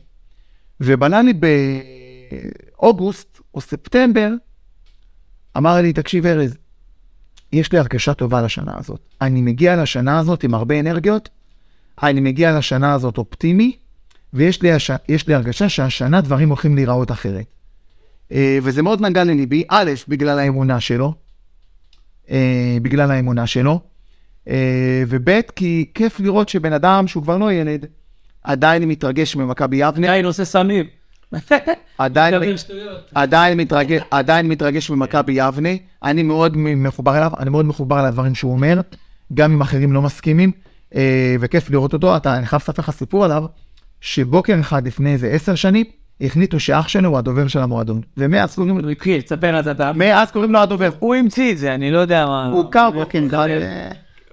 [0.81, 1.33] ובללי
[2.81, 4.31] באוגוסט או ספטמבר
[5.57, 6.57] אמר לי, תקשיב ארז,
[7.53, 9.01] יש לי הרגשה טובה לשנה הזאת.
[9.21, 11.29] אני מגיע לשנה הזאת עם הרבה אנרגיות,
[12.03, 13.77] אני מגיע לשנה הזאת אופטימי,
[14.33, 14.90] ויש לי, הש...
[15.29, 17.47] לי הרגשה שהשנה דברים הולכים להיראות אחרת.
[18.33, 21.15] אה, וזה מאוד נגע לליבי, א', בגלל האמונה שלו,
[22.31, 23.81] אה, בגלל האמונה שלו,
[24.49, 27.87] אה, וב', כי כיף לראות שבן אדם שהוא כבר לא ילד,
[28.43, 30.85] עדיין מתרגש ממכבי יבנה, עדיין עושה סמים.
[31.99, 35.69] עדיין, מתרגש, עדיין מתרגש ממכבי יבנה,
[36.03, 38.81] אני מאוד מחובר אליו, אני מאוד מחובר לדברים שהוא אומר,
[39.35, 40.53] גם אם אחרים לא מסכימים,
[41.41, 43.45] וכיף לראות אותו, אתה, אני חייב לספר לך סיפור עליו,
[44.01, 45.85] שבוקר אחד לפני איזה עשר שנים,
[46.20, 49.92] החליטו שאח שלו הוא הדובר של המועדון, ומאז קוראים לו, התחיל, תספר אז אתה.
[49.94, 50.90] מאז קוראים לו הדובר.
[50.98, 52.46] הוא המציא את זה, אני לא יודע מה...
[52.53, 53.18] הוא קר בוקר,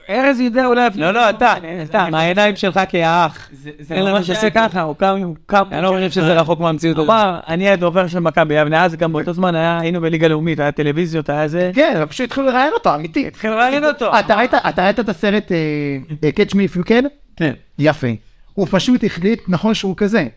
[0.09, 0.87] ארז יודע אולי...
[0.95, 3.49] לא, לא, אתה, אתה, מהעיניים שלך כאח.
[3.91, 5.63] אין לו מה שעושה ככה, הוא קם, הוא קם.
[5.71, 6.95] אני לא חושב שזה רחוק מהמציאות.
[6.95, 11.29] כלומר, אני הדובר של מכבי יבנה, אז גם באותו זמן היינו בליגה לאומית, היה טלוויזיות,
[11.29, 11.71] היה זה.
[11.73, 13.27] כן, אבל פשוט התחילו לראיין אותו, אמיתי.
[13.27, 14.19] התחיל לראיין אותו.
[14.19, 17.05] אתה ראית- אתה ראית את הסרט אה, Catch Me If You Can?
[17.35, 17.53] כן.
[17.79, 18.07] יפה.
[18.53, 20.27] הוא פשוט החליט, נכון שהוא כזה.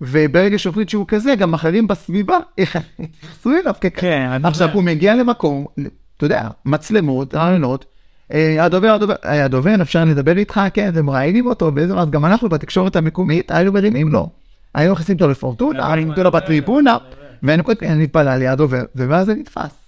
[0.00, 3.90] וברגע החליט שהוא כזה, גם אחרים בסביבה התייחסו אליו ככזה.
[3.90, 5.66] כן, אני עכשיו, הוא מגיע למקום,
[6.16, 7.84] אתה יודע, מצלמות, רעיונות,
[8.32, 10.60] אה, הדובר, הדובר, אה, הדובר, אפשר לדבר איתך?
[10.74, 14.28] כן, אתם מראיינים אותו, באיזה אז גם אנחנו בתקשורת המקומית היינו מרימים לו.
[14.74, 16.96] היינו מכניסים אותו לפורטונה, היינו מכניסים אותו בטריבונה,
[17.42, 19.83] והיינו כותבים, אני מתפלל ליד הדובר, ואז זה נתפס.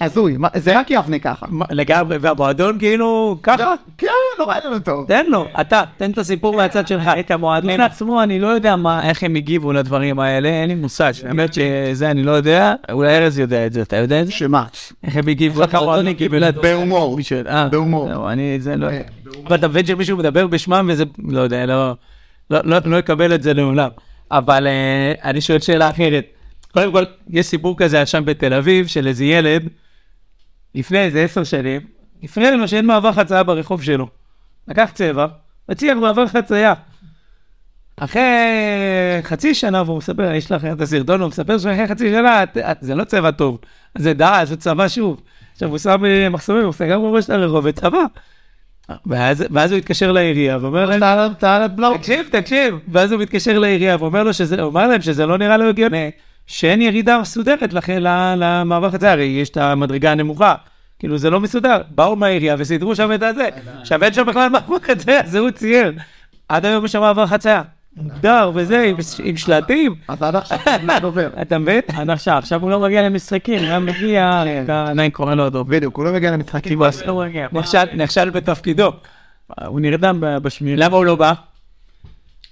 [0.00, 1.46] הזוי, זה רק יבנה ככה.
[1.70, 4.06] לגמרי, והמועדון כאילו, ככה, כן,
[4.38, 5.04] לא ראינו אותו.
[5.08, 7.10] תן לו, אתה, תן את הסיפור מהצד שלך.
[7.20, 11.12] את המועדון עצמו, אני לא יודע מה, איך הם הגיבו לדברים האלה, אין לי מושג.
[11.28, 14.32] האמת שזה אני לא יודע, אולי ארז יודע את זה, אתה יודע את זה?
[14.32, 14.64] שמה?
[15.04, 16.78] איך הם הגיבו, איך המועדון הגיבו לדברים.
[16.78, 17.18] בהומור.
[17.46, 18.08] אה, בהומור.
[18.08, 18.88] זהו, אני זה לא...
[19.50, 21.92] ואתה מבין שמישהו מדבר בשמם וזה, לא יודע, לא,
[22.50, 23.90] לא, לא, לא יקבל את זה לעולם.
[24.30, 26.24] אבל אה, אני שואל שאלה אחרת.
[26.72, 29.68] קודם כל, יש סיפור כזה שם בתל אביב, של איזה ילד,
[30.76, 31.80] לפני איזה עשר שנים,
[32.22, 34.08] הפריע לו שאין מעבר חצייה ברחוב שלו.
[34.68, 35.26] לקח צבע,
[35.68, 36.74] הציע מעבר חצייה.
[37.96, 38.22] אחרי
[39.22, 42.76] חצי שנה, והוא מספר, יש לך את הסרטון, הוא מספר שאחרי חצי שנה, את- את-
[42.80, 43.58] זה לא צבע טוב,
[43.98, 45.20] זה די, זה צבע שוב.
[45.52, 48.02] עכשיו הוא שם אה, מחסומים, הוא סגר בראש הרחוב וצבע.
[49.06, 51.00] ואז, ואז הוא התקשר לעירייה ואומר להם,
[51.98, 52.78] תקשיב, תקשיב.
[52.92, 56.10] ואז הוא מתקשר לעירייה ואומר לו שזה, אומר להם שזה לא נראה לו הגיוני,
[56.46, 57.98] שאין ירידה מסודרת לכן
[58.36, 60.54] למעבר חצייה, הרי יש את המדרגה הנמוכה.
[60.98, 63.48] כאילו זה לא מסודר, באו מהעירייה וסידרו שם את הזה.
[63.80, 65.92] עכשיו אין שם בכלל מעבר חצייה, זה הוא צייר.
[66.48, 67.62] עד היום יש שם מעבר חצייה.
[67.96, 68.92] מוגדר וזה,
[69.24, 69.94] עם- שלטים.
[70.08, 70.58] אז עד עכשיו,
[71.00, 71.28] דובר?
[71.42, 71.80] אתה מבין?
[71.96, 74.42] עד עכשיו, עכשיו הוא לא מגיע למשחקים, הוא מגיע,
[74.90, 75.64] עדיין קורא לו אותו.
[75.64, 76.82] בדיוק, הוא לא מגיע למשחקים.
[77.06, 77.48] לא מגיע.
[77.52, 78.92] נכשל- בתפקידו.
[79.66, 80.86] הוא נרדם ב- בשמירה.
[80.86, 81.32] למה הוא לא בא?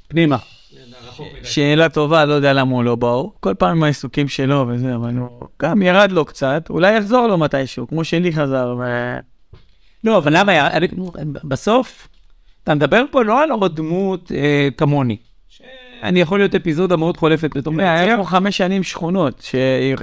[0.08, 0.36] פנימה.
[1.42, 3.08] שאלה טובה, לא יודע למה הוא לא בא.
[3.08, 5.28] הוא כל פעם עם העיסוקים שלו וזה, אבל הוא
[5.62, 8.74] גם ירד לו קצת, אולי יחזור לו מתישהו, כמו שלי חזר.
[10.04, 10.68] לא, אבל למה
[11.44, 12.08] בסוף,
[12.64, 15.16] אתה מדבר פה לא על עוד דמות אה, כמוני.
[16.04, 19.50] אני יכול להיות אפיזודה מאוד חולפת בתוך היה פה חמש שנים שכונות,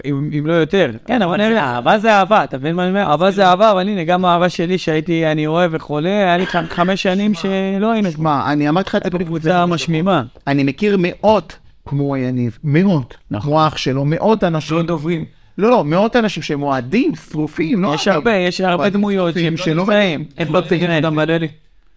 [0.09, 0.91] אם לא יותר.
[1.05, 3.01] כן, אבל אני אהבה זה אהבה, אתה מבין מה אני אומר?
[3.01, 7.03] אהבה זה אהבה, אבל הנה, גם האהבה שלי שהייתי, אני אוהב וחולה, היה לי חמש
[7.03, 8.11] שנים שלא היינו.
[8.11, 10.23] שמע, אני אמרתי לך את זה קבוצה משמימה.
[10.47, 14.77] אני מכיר מאות כמו יניב, מאות, כמו אח שלו, מאות אנשים.
[14.77, 15.25] לא דוברים.
[15.57, 17.95] לא, לא, מאות אנשים שהם אוהדים, שרופים, לא...
[17.95, 20.23] יש הרבה, יש הרבה דמויות שהם שלא נמצאים.
[20.37, 20.61] הם לא
[21.01, 21.19] גם.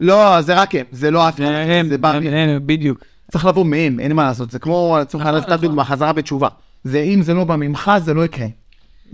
[0.01, 2.19] לא, זה רק הם, זה לא אף אחד, זה בא.
[2.67, 2.99] בדיוק.
[3.35, 5.95] צריך לבוא מהם, אין מה לעשות, זה כמו, צריך לעשות נכון, דוגמה, נכון.
[5.97, 6.49] חזרה בתשובה.
[6.85, 8.47] זה אם זה לא בא ממך, זה לא יקרה.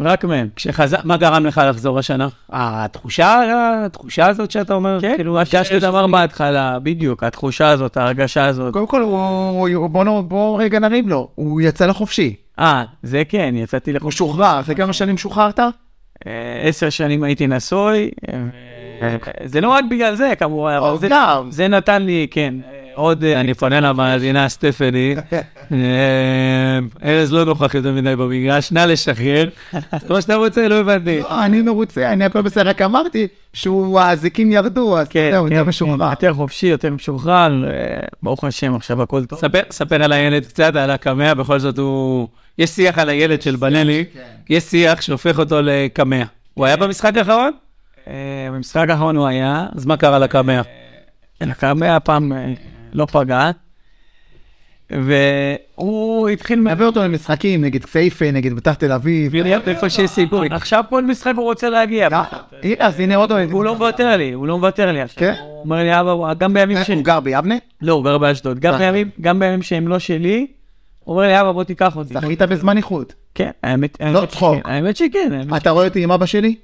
[0.01, 0.49] רק מהם.
[0.57, 2.29] כשחזר, מה גרם לך לחזור השנה?
[2.51, 3.41] התחושה,
[3.87, 8.73] התחושה הזאת שאתה אומר, כן, כאילו, מה שאתה אמר בהתחלה, בדיוק, התחושה הזאת, ההרגשה הזאת.
[8.73, 9.03] קודם כל,
[10.29, 12.35] בוא רגע נריב לו, הוא יצא לחופשי.
[12.59, 14.23] אה, זה כן, יצאתי לחופשי.
[14.23, 15.61] הוא שוחרר, אחרי כמה שנים שוחררת?
[15.61, 15.73] אה,
[16.63, 18.11] עשר שנים הייתי נשוי,
[19.03, 20.79] אה, זה לא רק בגלל זה, כמובן,
[21.51, 22.55] זה נתן לי, כן.
[23.01, 25.15] עוד, אה, אני פונה למאזינה סטפני,
[25.73, 29.49] אה, ארז לא נוכח יותר מדי במגרש, נא לשחרר.
[30.11, 31.21] מה שאתה רוצה, לא הבנתי.
[31.21, 35.63] לא, אני מרוצה, אני הכל בסדר, רק אמרתי שהוא, האזיקים ירדו, אז כן, זהו, יותר
[35.63, 35.99] כן, משוחרר.
[35.99, 39.41] כן, יותר חופשי, יותר משוחרר, אה, ברוך השם, עכשיו הכל טוב.
[39.71, 42.29] ספר על הילד קצת, על הקמע, בכל זאת הוא...
[42.59, 44.21] יש שיח על הילד של בנלי, כן.
[44.51, 46.23] יש שיח שהופך אותו לקמע.
[46.55, 47.53] הוא היה במשחק האחרון?
[48.53, 49.67] במשחק האחרון הוא היה.
[49.77, 50.61] אז מה קרה לקמע?
[51.41, 52.33] לקמע הפעם
[52.93, 53.51] לא פגע.
[54.91, 56.61] והוא התחיל...
[56.65, 59.35] להביא אותו למשחקים נגד כסייפה, נגד בית"ר תל אביב.
[59.67, 60.49] איפה שיש סיכוי.
[60.51, 62.09] עכשיו כל משחק הוא רוצה להגיע.
[62.79, 63.33] אז הנה עוד...
[63.33, 65.19] הוא לא מוותר לי, הוא לא מוותר לי עכשיו.
[65.19, 65.35] כן?
[65.41, 66.91] הוא אומר לי, אבא, גם בימים ש...
[66.91, 67.55] הוא גר ביבנה?
[67.83, 68.59] לא, הוא גר באשדוד.
[69.21, 70.47] גם בימים שהם לא שלי,
[71.05, 72.15] הוא אומר לי, אבא, בוא תיקח אותי.
[72.15, 73.15] זכית בזמן איכות.
[73.35, 73.99] כן, האמת...
[74.13, 74.57] לא צחוק.
[74.65, 75.57] האמת שכן.
[75.57, 76.55] אתה רואה אותי עם אבא שלי?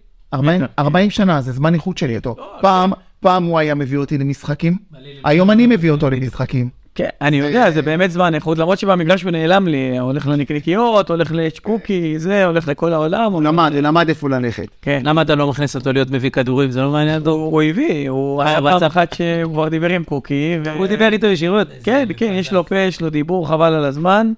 [0.79, 2.37] 40 שנה, זה זמן איכות שלי איתו.
[2.61, 2.93] פעם...
[3.27, 4.77] פעם הוא היה מביא אותי למשחקים,
[5.25, 6.69] היום אני מביא אותו למשחקים.
[6.95, 11.33] כן, אני יודע, זה באמת זמן איכות, למרות שבמגרש הוא נעלם לי, הולך לנקניקיות, הולך
[11.35, 13.33] לשקוקי, זה, הולך לכל העולם.
[13.33, 14.67] הוא למד, הוא למד איפה ללכת.
[14.83, 15.01] כן.
[15.05, 16.71] למה אתה לא מכניס אותו להיות מביא כדורים?
[16.71, 17.31] זה לא מעניין אותו.
[17.31, 20.59] הוא הביא, הוא היה בצ אחת שהוא כבר דיבר עם קוקי.
[20.77, 21.69] הוא דיבר איתו ישירות.
[21.83, 24.33] כן, כן, יש לו פה, יש לו דיבור, חבל על הזמן.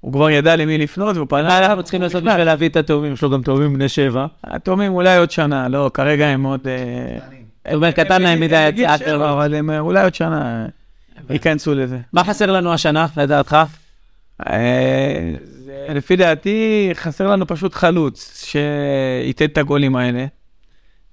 [0.00, 3.12] הוא כבר ידע למי לפנות, והוא פנה אליו, אנחנו צריכים לעשות בשביל להביא את התאומים,
[3.12, 4.26] יש לו גם תאומים בני שבע.
[4.44, 6.60] התאומים אולי עוד שנה, לא, כרגע הם עוד...
[7.66, 9.32] אה, זאת אומרת, קטן להם מדי התיאטר.
[9.32, 10.66] אבל הם אולי עוד שנה
[11.30, 11.98] ייכנסו לזה.
[12.12, 13.56] מה חסר לנו השנה, לדעתך?
[14.46, 15.34] אה,
[15.88, 20.26] לפי דעתי, חסר לנו פשוט חלוץ שייתן את הגולים האלה.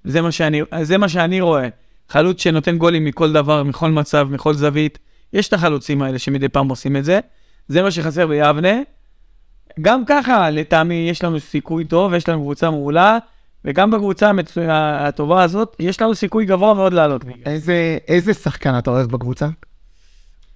[0.04, 1.68] זה מה שאני, זה מה שאני רואה.
[2.08, 4.98] חלוץ שנותן גולים מכל דבר, מכל מצב, מכל זווית.
[5.32, 7.20] יש את החלוצים האלה שמדי פעם עושים את זה.
[7.68, 8.74] זה מה שחסר ביבנה.
[9.80, 13.18] גם ככה, לטעמי, יש לנו סיכוי טוב, יש לנו קבוצה מעולה.
[13.68, 14.30] וגם בקבוצה
[14.68, 17.24] הטובה הזאת, יש לנו סיכוי גבוה מאוד לעלות.
[17.46, 19.48] איזה, איזה שחקן אתה אוהב בקבוצה?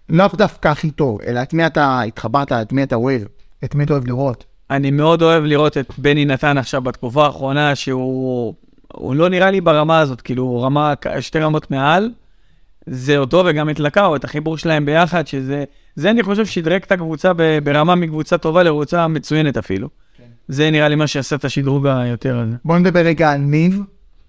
[0.09, 3.23] לאו דווקא הכי טוב, אלא את מי אתה התחברת, את מי אתה אוהב,
[3.65, 4.45] את מי אתה אוהב לראות.
[4.71, 8.55] אני מאוד אוהב לראות את בני נתן עכשיו בתקופה האחרונה, שהוא
[8.93, 12.11] הוא לא נראה לי ברמה הזאת, כאילו, רמה, שתי רמות מעל.
[12.87, 15.65] זה אותו וגם את לקאו, את החיבור שלהם ביחד, שזה,
[15.97, 17.33] זה אני חושב שדרג את הקבוצה
[17.65, 19.89] ברמה מקבוצה טובה לקבוצה מצוינת אפילו.
[20.49, 22.57] זה נראה לי מה שעשה את השדרוג היותר הזה.
[22.65, 23.81] בוא נדבר רגע על ניב.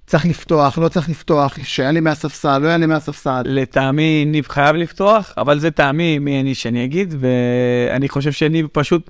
[0.08, 3.42] צריך לפתוח, לא צריך לפתוח, שיעלה מהספסל, לא יעלה מהספסל.
[3.46, 9.10] לטעמי ניב חייב לפתוח, אבל זה טעמי מי אני שאני אגיד, ואני חושב שניב פשוט,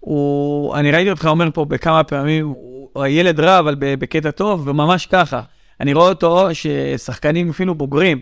[0.00, 5.06] הוא, אני ראיתי אותך אומר פה בכמה פעמים, הוא הילד רע, אבל בקטע טוב, וממש
[5.06, 5.40] ככה.
[5.80, 8.20] אני רואה אותו ששחקנים אפילו בוגרים,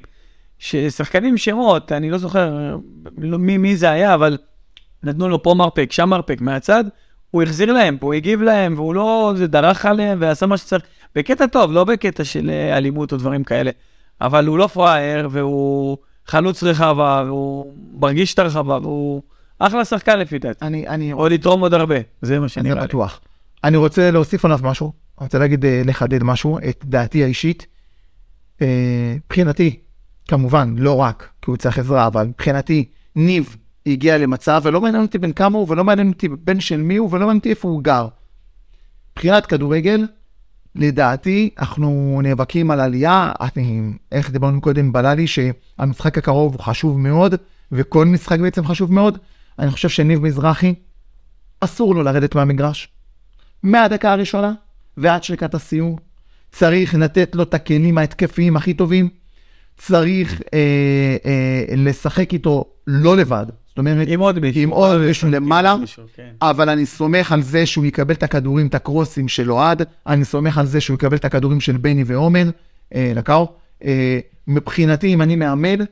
[0.58, 2.76] ששחקנים שמות, אני לא זוכר
[3.18, 4.38] מי, מי זה היה, אבל
[5.02, 6.85] נתנו לו פה מרפק, שם מרפק מהצד,
[7.33, 10.83] הוא החזיר להם, הוא הגיב להם, והוא לא, זה דרך עליהם ועשה מה שצריך,
[11.14, 13.71] בקטע טוב, לא בקטע של אה, אלימות או דברים כאלה.
[14.21, 19.23] אבל הוא לא פראייר, והוא חלוץ רחבה, והוא מרגיש את הרחבה, והוא
[19.59, 20.64] אחלה שחקן לפי דעתי.
[20.66, 21.12] אני, אני...
[21.12, 23.21] או לתרום עוד הרבה, זה מה שאני זה בטוח.
[23.64, 27.66] אני רוצה להוסיף עליו משהו, אני רוצה להגיד, אה, לחדד משהו, את דעתי האישית.
[28.62, 29.79] אה, מבחינתי,
[30.29, 32.85] כמובן, לא רק כי הוא צריך עזרה, אבל מבחינתי,
[33.16, 36.97] ניב הגיע למצב, ולא מעניין אותי בן כמה הוא, ולא מעניין אותי בן של מי
[36.97, 38.09] הוא, ולא מעניין אותי איפה הוא גר.
[39.12, 40.07] מבחינת כדורגל,
[40.75, 47.35] לדעתי, אנחנו נאבקים על עלייה, אני, איך דיברנו קודם בללי, שהמשחק הקרוב הוא חשוב מאוד,
[47.73, 49.18] וכל משחק בעצם חשוב מאוד.
[49.59, 50.75] אני חושב שניב מזרחי,
[51.61, 52.88] אסור לו לרדת מהמגרש.
[53.62, 54.53] מהדקה הראשונה
[54.97, 55.97] ועד שריקת הסיום.
[56.53, 59.09] צריך לתת לו את הכלים ההתקפיים הכי טובים.
[59.77, 65.30] צריך אה, אה, לשחק איתו לא לבד, זאת אומרת, עם עוד מישהו, עם עוד מישהו
[65.30, 65.76] למעלה,
[66.16, 66.30] כן.
[66.42, 70.58] אבל אני סומך על זה שהוא יקבל את הכדורים, את הקרוסים של אוהד, אני סומך
[70.58, 72.50] על זה שהוא יקבל את הכדורים של בני ועומר,
[72.94, 73.52] אה, לקאו.
[73.85, 75.85] אה, מבחינתי, אם אני מאמן,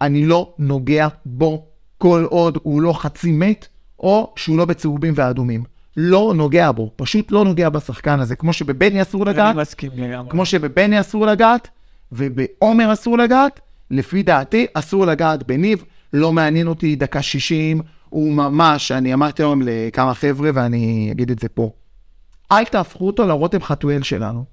[0.00, 1.66] אני לא נוגע בו
[1.98, 3.66] כל עוד הוא לא חצי מת,
[3.98, 5.64] או שהוא לא בצהובים ואדומים.
[5.96, 8.36] לא נוגע בו, פשוט לא נוגע בשחקן הזה.
[8.36, 10.30] כמו שבבני אסור לגעת, אני מסכים לגמרי.
[10.30, 11.68] כמו שבבני אסור לגעת,
[12.12, 15.84] ובעומר אסור לגעת, לפי דעתי אסור לגעת בניב.
[16.12, 21.38] לא מעניין אותי דקה 60, הוא ממש, אני אמרתי היום לכמה חבר'ה ואני אגיד את
[21.38, 21.70] זה פה.
[22.52, 24.44] אל תהפכו אותו לרותם חתואל שלנו.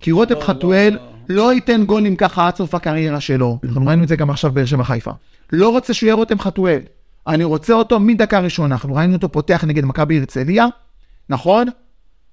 [0.00, 0.98] כי רותם חתואל
[1.28, 3.58] לא ייתן גולים ככה עד סוף הקריירה שלו.
[3.64, 5.10] אנחנו ראינו את זה גם עכשיו באר שבע חיפה.
[5.52, 6.80] לא רוצה שהוא יהיה רותם חתואל.
[7.26, 8.74] אני רוצה אותו מדקה ראשונה.
[8.74, 10.66] אנחנו ראינו אותו פותח נגד מכבי הרצליה,
[11.28, 11.66] נכון?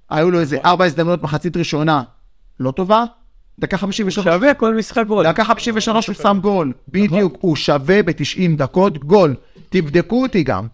[0.09, 2.03] היו לו איזה ארבע הזדמנויות מחצית ראשונה
[2.59, 3.03] לא טובה.
[3.59, 4.25] דקה 53.
[4.25, 5.25] שווה כל משחק גול.
[5.25, 9.35] דקה 53 הוא שם גול, בדיוק, הוא שווה ב-90 דקות גול.
[9.69, 10.67] תבדקו אותי גם.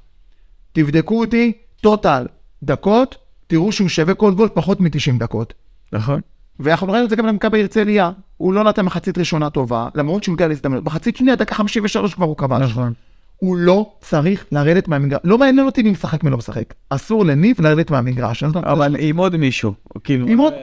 [0.71, 2.25] תבדקו אותי, טוטל
[2.63, 3.15] דקות,
[3.47, 5.53] תראו שהוא שווה כל גול פחות מ-90 דקות.
[5.93, 6.21] נכון.
[6.59, 10.33] ואנחנו ראינו את זה גם למכבי הרצליה, הוא לא נתן מחצית ראשונה טובה, למרות שהוא
[10.35, 10.83] הגיע להזדמנות.
[10.85, 12.61] מחצית שנייה, דקה 53 כבר הוא כבש.
[12.71, 12.93] נכון.
[13.37, 15.19] הוא לא צריך לרדת מהמגרש.
[15.23, 16.73] לא מעניין אותי מי משחק מי לא משחק.
[16.89, 18.43] אסור לניב לרדת מהמגרש.
[18.43, 19.73] אבל עם עוד מישהו.
[20.03, 20.27] כאילו...
[20.27, 20.53] עם עוד-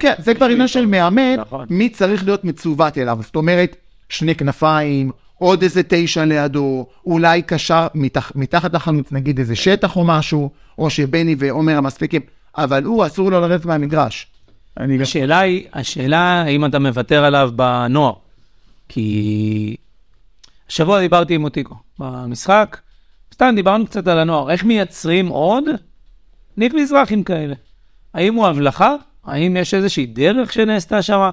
[0.00, 1.66] כן, זה כבר עניין של מאמן, נכון.
[1.70, 3.18] מי צריך להיות מצוות אליו.
[3.22, 3.76] זאת אומרת,
[4.08, 10.04] שני כנפיים, עוד איזה תשע לידו, אולי קשר מתח, מתחת לחלוץ, נגיד איזה שטח או
[10.04, 12.20] משהו, או שבני ועומר המספיקים,
[12.56, 14.26] אבל הוא, אסור לו לרדת מהמגרש.
[14.76, 18.12] השאלה היא, השאלה האם אתה מוותר עליו בנוער.
[18.88, 19.76] כי
[20.68, 22.80] השבוע דיברתי עם מוטיקו במשחק,
[23.34, 25.64] סתם דיברנו קצת על הנוער, איך מייצרים עוד
[26.56, 27.54] ניב מזרחים כאלה?
[28.14, 28.94] האם הוא הבלחה?
[29.24, 31.30] האם יש איזושהי דרך שנעשתה שם?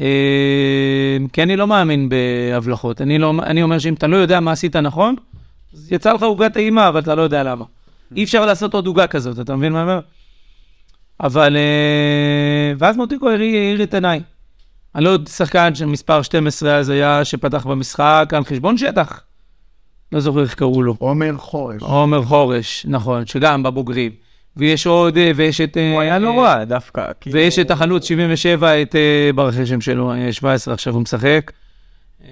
[0.00, 3.00] אה, כי אני לא מאמין בהבלחות.
[3.00, 5.14] אני, לא, אני אומר שאם אתה לא יודע מה עשית נכון,
[5.74, 7.64] אז יצא לך עוגה טעימה, אבל אתה לא יודע למה.
[8.16, 10.00] אי אפשר לעשות עוד עוגה כזאת, אתה מבין מה אני אומר?
[11.20, 11.56] אבל...
[11.56, 14.20] אה, ואז מוטיקו האיר האיר את עיניי.
[14.94, 19.20] אני לא יודע, שחקן של מספר 12 אז היה, שפתח במשחק על חשבון שטח.
[20.12, 20.96] לא זוכר איך קראו לו.
[20.98, 21.82] עומר חורש.
[21.82, 24.12] עומר חורש, נכון, שגם בבוגרים.
[24.56, 25.76] ויש עוד, אה, ויש את...
[25.92, 27.04] הוא היה לא רע דווקא.
[27.20, 31.52] כאילו- ויש את החלוץ 77, את אה, ברח השם שלו, אה, 17, עכשיו הוא משחק.
[32.24, 32.28] אה,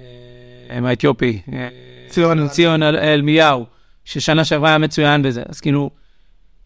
[0.77, 1.41] עם האתיופי.
[1.53, 1.67] אה,
[2.09, 2.47] ציון.
[2.47, 3.65] ציון אל- אלמיהו,
[4.05, 5.43] ששנה שעברה היה מצוין בזה.
[5.49, 5.89] אז כאילו,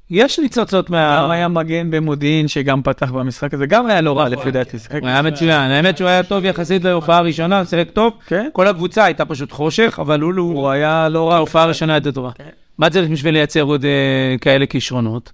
[0.10, 1.20] יש ניצוצות מה...
[1.24, 4.80] גם היה מגן במודיעין שגם פתח במשחק הזה, גם היה לא רע לפי דעתי.
[4.80, 8.14] שיחק הוא היה מצוין, האמת שהוא היה טוב יחסית להופעה הראשונה, הוא שיחק טוב.
[8.28, 8.50] כן.
[8.54, 11.36] כל הקבוצה הייתה פשוט חושך, אבל הוא, הוא, היה לא רע.
[11.36, 12.32] ההופעה הראשונה הייתה טובה.
[12.36, 12.44] כן.
[12.78, 15.32] מה צריך בשביל לייצר עוד אה, כאלה כישרונות?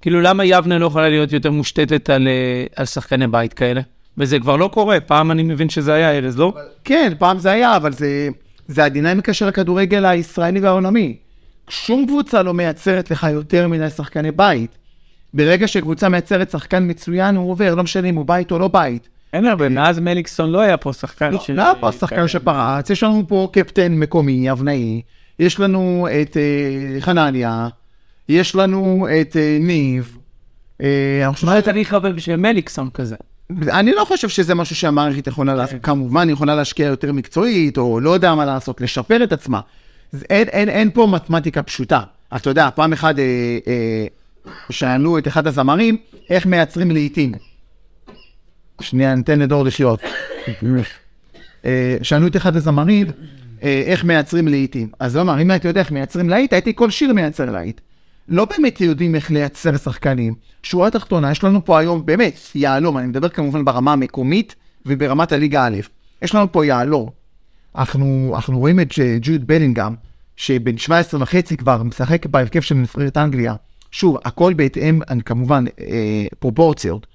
[0.00, 3.80] כאילו, למה יבנה לא יכולה להיות יותר מושתתת על, אה, על שחקני בית כאלה?
[4.18, 6.52] וזה כבר לא קורה, פעם אני מבין שזה היה, ארז, לא?
[6.84, 8.28] כן, פעם זה היה, אבל זה,
[8.68, 11.16] זה הדינמיקה של הכדורגל הישראלי והעולמי.
[11.68, 14.78] שום קבוצה לא מייצרת לך יותר מדי שחקני בית.
[15.34, 19.08] ברגע שקבוצה מייצרת שחקן מצוין, הוא עובר, לא משנה אם הוא בית או לא בית.
[19.32, 21.52] אין הרבה, מאז מליקסון לא היה פה שחקן לא, של...
[21.52, 25.02] לא היה פה שחקן שפרץ, יש לנו פה קפטן מקומי, אבנאי,
[25.38, 27.68] יש לנו את אה, חנניה,
[28.28, 30.18] יש לנו את אה, ניב.
[30.82, 33.16] אה, אני חושב צריך אבל בשביל מליקסון כזה?
[33.50, 38.00] אני לא חושב שזה משהו שהמערכת יכולה לעשות, כמובן היא יכולה להשקיע יותר מקצועית, או
[38.00, 39.60] לא יודע מה לעשות, לשפר את עצמה.
[40.12, 42.00] אז אין, אין, אין פה מתמטיקה פשוטה.
[42.36, 43.24] אתה יודע, פעם אחת אה,
[43.66, 44.06] אה,
[44.70, 45.96] שאלו את אחד הזמרים,
[46.30, 47.32] איך מייצרים לעיתים.
[48.80, 50.00] שנייה, ניתן לדור לחיות.
[51.64, 53.06] אה, שאלו את אחד הזמרים,
[53.62, 54.88] אה, איך מייצרים לעיתים.
[55.00, 57.80] אז הוא אמר, אם הייתי יודע איך מייצרים להיט, הייתי כל שיר מייצר להיט.
[58.28, 60.34] לא באמת יודעים איך לייצר שחקנים.
[60.62, 64.54] שורה תחתונה, יש לנו פה היום באמת יהלום, אני מדבר כמובן ברמה המקומית
[64.86, 65.76] וברמת הליגה א'.
[66.22, 67.10] יש לנו פה יהלום.
[67.76, 68.88] אנחנו, אנחנו רואים את
[69.20, 69.94] ג'וד בלינגהם,
[70.36, 73.54] שבן 17 וחצי כבר משחק בהרכב של נבחרת אנגליה.
[73.90, 77.06] שוב, הכל בהתאם, אני, כמובן, אה, פרופורציות.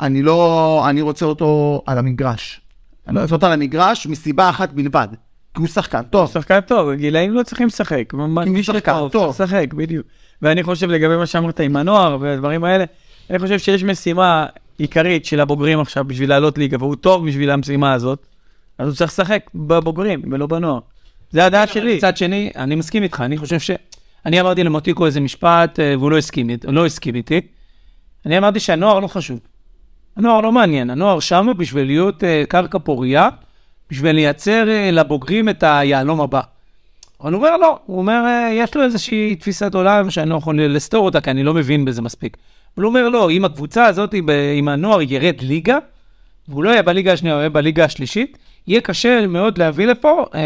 [0.00, 2.60] אני לא, אני רוצה אותו על המגרש.
[3.06, 5.08] אני לא רוצה אותו על המגרש מסיבה אחת בלבד,
[5.56, 6.30] כי הוא שחקן טוב.
[6.30, 8.12] שחקן טוב, גילאים לא צריכים לשחק.
[8.46, 9.32] מי שטוב, טוב.
[9.34, 10.06] צריך לשחק, בדיוק.
[10.42, 12.84] ואני חושב לגבי מה שאמרת עם הנוער והדברים האלה,
[13.30, 14.46] אני חושב שיש משימה
[14.78, 18.26] עיקרית של הבוגרים עכשיו בשביל לעלות ליגה, והוא טוב בשביל המשימה הזאת,
[18.78, 20.78] אז הוא צריך לשחק בבוגרים ולא בנוער.
[21.30, 21.96] זה הדעה שלי.
[21.96, 23.70] מצד שני, אני מסכים איתך, אני חושב ש...
[24.26, 27.40] אני אמרתי למוטיקו איזה משפט, אה, והוא לא הסכים, לא הסכים איתי.
[28.26, 29.40] אני אמרתי שהנוער לא חשוב.
[30.16, 33.28] הנוער לא מעניין, הנוער שם בשביל להיות אה, קרקע פורייה,
[33.90, 36.40] בשביל לייצר אה, לבוגרים את היהלום הבא.
[37.20, 40.62] אבל הוא אומר לא, הוא אומר, אה, יש לו איזושהי תפיסת עולם שאני לא יכול
[40.62, 42.36] לסתור אותה, כי אני לא מבין בזה מספיק.
[42.76, 44.14] אבל הוא אומר לא, אם הקבוצה הזאת,
[44.58, 45.78] אם הנוער ירד ליגה,
[46.48, 50.40] והוא לא יהיה בליגה השנייה, הוא יהיה בליגה השלישית, יהיה קשה מאוד להביא לפה אה,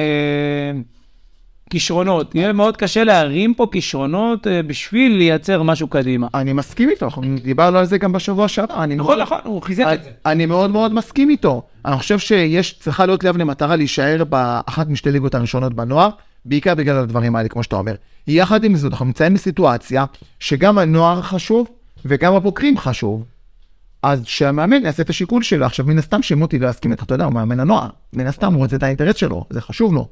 [1.70, 2.34] כישרונות.
[2.34, 6.26] יהיה מאוד קשה להרים פה כישרונות אה, בשביל לייצר משהו קדימה.
[6.34, 7.08] אני מסכים איתו,
[7.42, 8.86] דיברנו על זה גם בשבוע שעבר.
[8.86, 10.10] נכון, נכון, הוא חיזק את זה.
[10.26, 11.62] אני מאוד מאוד מסכים איתו.
[11.84, 16.10] אני חושב שיש, צריכה להיות ליבנה מטרה להישאר באחת משתי ליגות הראשונות בנוער,
[16.44, 17.94] בעיקר בגלל הדברים האלה, כמו שאתה אומר.
[18.26, 20.04] יחד עם זאת, אנחנו נמצאים בסיטואציה
[20.40, 21.66] שגם הנוער חשוב
[22.04, 23.24] וגם הבוגרים חשוב.
[24.02, 25.66] אז שהמאמן יעשה את השיקול שלו.
[25.66, 27.88] עכשיו, מן הסתם שמוטי לא יסכים איתך, אתה יודע, הוא מאמן הנוער.
[28.12, 30.08] מן הסתם הוא רוצה את האינטרס שלו, זה חשוב לו.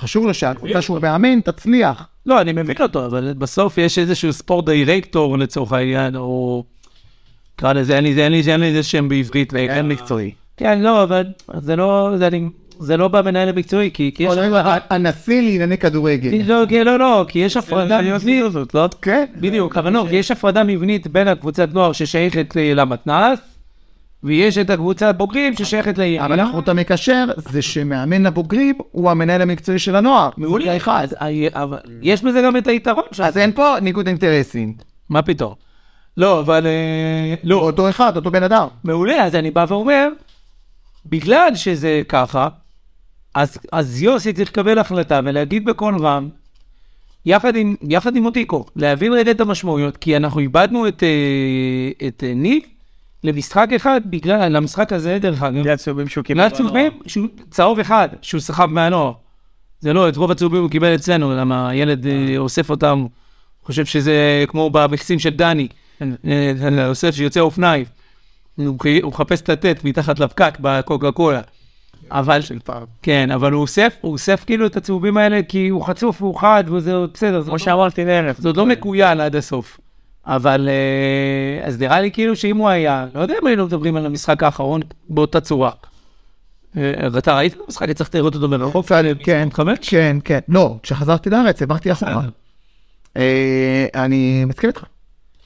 [0.00, 2.06] חשוב לו שהקבוצה שהוא מאמן תצליח.
[2.26, 6.64] לא, אני מבין אותו, אבל בסוף יש איזשהו ספורט דירקטור לצורך העניין, או...
[7.58, 10.30] נקרא לזה, אין לי, איזה שם בעברית, אין מקצועי.
[10.56, 11.24] כן, לא, אבל
[11.58, 12.48] זה לא, זה, אני,
[12.78, 14.32] זה לא במנהל המקצועי, כי, יש...
[14.90, 16.30] הנשיא לענייני כדורגל.
[16.46, 18.44] לא, כי- לא, לא, כי יש הפרדה מבנית,
[18.74, 18.88] לא?
[19.02, 19.24] כן.
[19.36, 23.38] בדיוק, אבל לא, כי יש הפרדה מבנית בין הקבוצת נוער ששייכת אה, למתנ"ס,
[24.24, 26.24] ויש את הקבוצת בוגרים ששייכת לעיר.
[26.24, 30.30] אבל החוט המקשר זה שמאמן לבוגרים הוא המנהל המקצועי של הנוער.
[30.36, 30.76] מעולה,
[32.02, 33.22] יש בזה גם את היתרון של...
[33.22, 34.74] אז אין פה ניגוד אינטרסים.
[35.08, 35.54] מה פתאום?
[36.16, 36.66] לא, אבל...
[36.66, 38.66] אה, לא, אותו אחד, אותו בן אדם.
[38.84, 40.08] מעולה, אז אני בא ואומר,
[41.06, 42.48] בגלל שזה ככה,
[43.34, 46.28] אז, אז יוסי צריך לקבל החלטה ולהגיד בקול רם,
[47.26, 52.24] יחד עם, יחד עם מוטיקו, להבין רגע את המשמעויות, כי אנחנו איבדנו את, אה, את
[52.24, 52.62] אה, ניב
[53.24, 56.46] למשחק אחד, בגלל, למשחק הזה, דרך אגב, בגלל צהובים שהוא קיבל.
[56.46, 59.12] בגלל צהובים, שהוא צהוב אחד, שהוא סחב מהנוער.
[59.80, 63.06] זה לא, את רוב הצהובים הוא קיבל אצלנו, למה הילד אה, אוסף אותם,
[63.62, 65.68] חושב שזה כמו במקסים של דני,
[66.02, 67.84] אה, אוסף שיוצא אופניים.
[68.56, 71.40] הוא מחפש את הטט מתחת לפקק בקוקה קולה.
[72.10, 72.40] אבל,
[73.02, 76.64] כן, אבל הוא אוסף, הוא אוסף כאילו את הצהובים האלה כי הוא חצוף, הוא חד,
[76.70, 78.34] וזה בסדר, כמו שאמרתי לערב.
[78.38, 79.80] זה עוד לא מקוין עד הסוף.
[80.26, 84.06] אבל אה, אז נראה לי כאילו שאם הוא היה, לא יודע אם היינו מדברים על
[84.06, 85.70] המשחק האחרון באותה צורה.
[86.76, 87.88] אה, אתה ראית את המשחק?
[87.88, 88.86] הצלחת לראות אותו מרחוק?
[89.24, 89.48] כן?
[89.90, 90.38] כן, כן.
[90.48, 92.22] לא, כשחזרתי לארץ העברתי אחורה.
[93.16, 94.84] אה, אני מסכים איתך.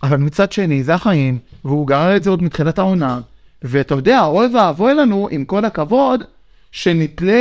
[0.03, 3.20] אבל מצד שני, זה החיים, והוא גרר את זה עוד מתחילת העונה,
[3.62, 6.25] ואתה יודע, אוי ואבוי לנו, עם כל הכבוד,
[6.72, 7.35] שנתלה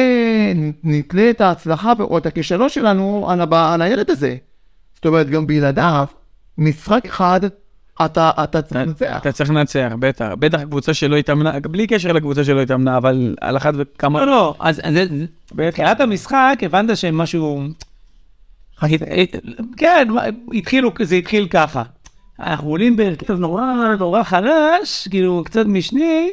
[0.84, 4.36] נתלה את ההצלחה או את הכישלון שלנו על הילד הזה.
[4.96, 6.06] זאת אומרת, גם בלעדיו,
[6.58, 7.40] משחק אחד,
[8.06, 9.18] אתה, אתה צריך לנצח.
[9.18, 10.28] אתה צריך לנצח, בטח.
[10.40, 14.20] בטח קבוצה שלא התאמנה, בלי קשר לקבוצה שלא התאמנה, אבל על אחת וכמה...
[14.20, 14.82] לא, לא, אז
[15.56, 17.64] בתחילת המשחק הבנת שמשהו...
[19.78, 20.08] כן,
[20.54, 21.84] התחילו, זה התחיל ככה.
[22.40, 23.64] אנחנו עולים בהרכב נורא
[24.00, 26.30] נורא חלש, כאילו קצת משני,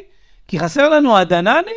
[0.48, 1.70] כי חסר לנו הדנני,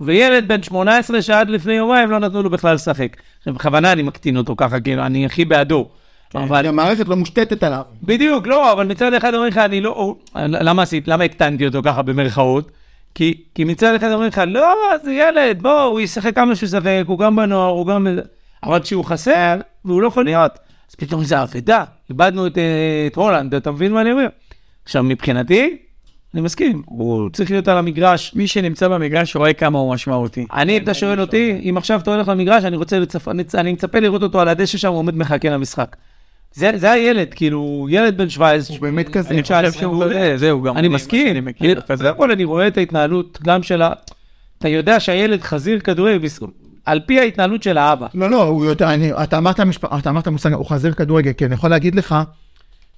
[0.00, 3.16] וילד בן 18 שעד לפני יומיים לא נתנו לו בכלל לשחק.
[3.38, 5.88] עכשיו, בכוונה אני מקטין אותו ככה, כאילו, אני הכי בעדו.
[6.34, 7.82] אבל המערכת לא מושתתת עליו.
[8.02, 10.14] בדיוק, לא, אבל מצד אחד אומרים לך, אני לא...
[10.36, 11.08] למה עשית?
[11.08, 12.70] למה הקטנתי אותו ככה במרכאות?
[13.14, 14.74] כי, כי מצד אחד אומרים לך, לא,
[15.04, 18.06] זה ילד, בוא, הוא ישחק כמה שהוא ישחק, הוא גם בנוער, הוא גם...
[18.62, 20.52] אבל כשהוא חסר, והוא לא יכול להיות,
[20.90, 24.26] אז פתאום זה אבדה, איבדנו את, אה, את הולנד, אתה מבין מה אני אומר?
[24.84, 25.76] עכשיו, מבחינתי,
[26.34, 28.34] אני מסכים, הוא צריך להיות על המגרש.
[28.34, 30.46] מי שנמצא במגרש רואה כמה הוא משמעותי.
[30.52, 33.28] אני, אם אתה שואל אותי, אם עכשיו אתה הולך למגרש, אני רוצה לצפ...
[33.28, 35.96] אני, אני מצפה לראות אותו על הדשא שם, הוא עומד מחכה למשחק.
[36.52, 38.76] זה, זה הילד, כאילו, ילד בן 17.
[38.76, 39.28] הוא באמת כזה.
[39.30, 42.04] אני חושב שהוא כזה, זהו, גם אני מסכים, אני מכיר כזה.
[42.04, 43.92] קודם כל אני רואה את ההתנהלות גם של ה...
[44.58, 46.28] אתה יודע שהילד חזיר כדורגל,
[46.86, 48.06] על פי ההתנהלות של האבא.
[48.14, 49.84] לא, לא, הוא יודע, אני, אתה אמרת משפ...
[49.84, 52.14] אתה אמרת מושג, הוא חזיר כדורגל, כי אני יכול להגיד לך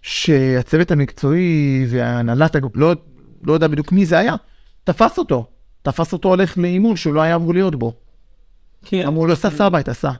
[0.02, 2.92] שהצוות המקצועי והנהלת, הג- לא,
[3.44, 4.34] לא יודע בדיוק מי זה היה,
[4.84, 5.46] תפס אותו.
[5.82, 7.92] תפס אותו הולך לאימון שהוא לא היה אמור להיות בו.
[8.84, 9.06] כן.
[9.06, 10.10] אמרו לו, סע, סע הביתה, סע.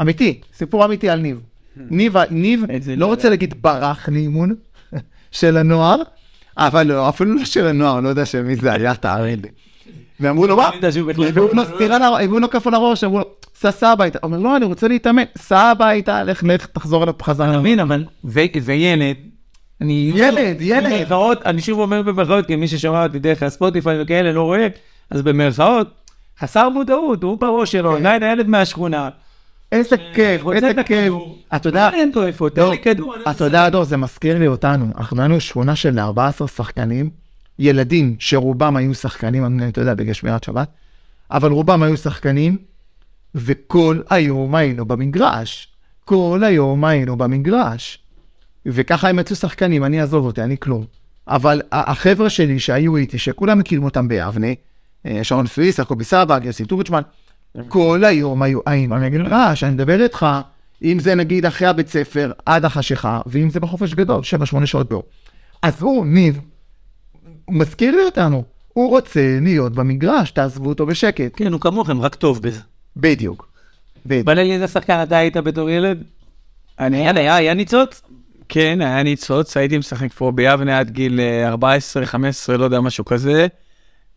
[0.00, 1.40] אמיתי, סיפור אמיתי על ניב.
[1.76, 4.54] ניב, ניב, לא לא רוצה להגיד ברח לאימון
[5.30, 6.02] של הנוער,
[6.58, 9.48] אבל לא, אפילו לא של הנוער, לא יודע של מי זה היה, תארן לי.
[10.20, 10.70] ואמרו לו, מה?
[12.16, 13.24] אני הביאו לו כף על הראש, אמרו לו,
[13.54, 14.18] סע, סע הביתה.
[14.22, 15.22] אומר, לא, אני רוצה להתאמן.
[15.38, 17.50] סע הביתה, לך, לך, תחזור אליו בחזרה.
[17.50, 18.04] אתה מבין, אבל
[18.60, 19.16] זה ילד.
[19.80, 20.12] אני...
[20.14, 20.92] ילד, ילד.
[20.92, 24.66] במרכאות, אני שוב אומר במרכאות, כי מי ששומע אותי דרך הספוטיפיי וכאלה לא רואה,
[25.10, 25.88] אז במרכאות,
[26.40, 29.08] חסר מודעות, הוא בראש שלו, עדיין הילד מהשכונה.
[29.72, 31.14] איזה כיף, רוצה איזה כיף.
[31.56, 33.14] אתה יודע, אין פה איפה, תן דור, לי כדור.
[33.14, 34.86] אני אתה יודע, דור, זה מזכיר לי אותנו.
[34.98, 37.10] אנחנו היינו שכונה של 14 שחקנים,
[37.58, 40.68] ילדים שרובם היו שחקנים, אתה יודע, בגלל שמירת שבת,
[41.30, 42.58] אבל רובם היו שחקנים,
[43.34, 45.68] וכל היום היינו במגרש.
[46.04, 47.98] כל היום היינו במגרש.
[48.66, 50.84] וככה הם יצאו שחקנים, אני אעזוב אותי, אני כלום.
[51.28, 54.46] אבל החבר'ה שלי שהיו איתי, שכולם מכירים אותם ביבנה,
[55.06, 57.02] אה, שרון פריס, יעקבי סבג, יוסי טורצ'מן,
[57.68, 60.26] כל היום היו היינו במגרש, אני מדבר איתך,
[60.82, 64.20] אם זה נגיד אחרי הבית ספר עד החשיכה, ואם זה בחופש גדול,
[64.62, 65.02] 7-8 שעות ביום.
[65.62, 66.40] אז הוא, ניב,
[67.44, 71.32] הוא מזכיר לי אותנו, הוא רוצה להיות במגרש, תעזבו אותו בשקט.
[71.36, 72.60] כן, הוא כמוכם, רק טוב בזה.
[72.96, 73.48] בדיוק.
[74.06, 76.04] בוא נגיד איזה שחקן אתה היית בתור ילד?
[76.78, 78.02] אני, יאללה, היה, היה ניצוץ?
[78.48, 81.56] כן, היה ניצוץ, הייתי משחק פה ביבנה עד גיל אה, 14-15,
[82.58, 83.46] לא יודע, משהו כזה.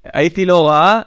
[0.03, 1.01] הייתי לא רע, אה,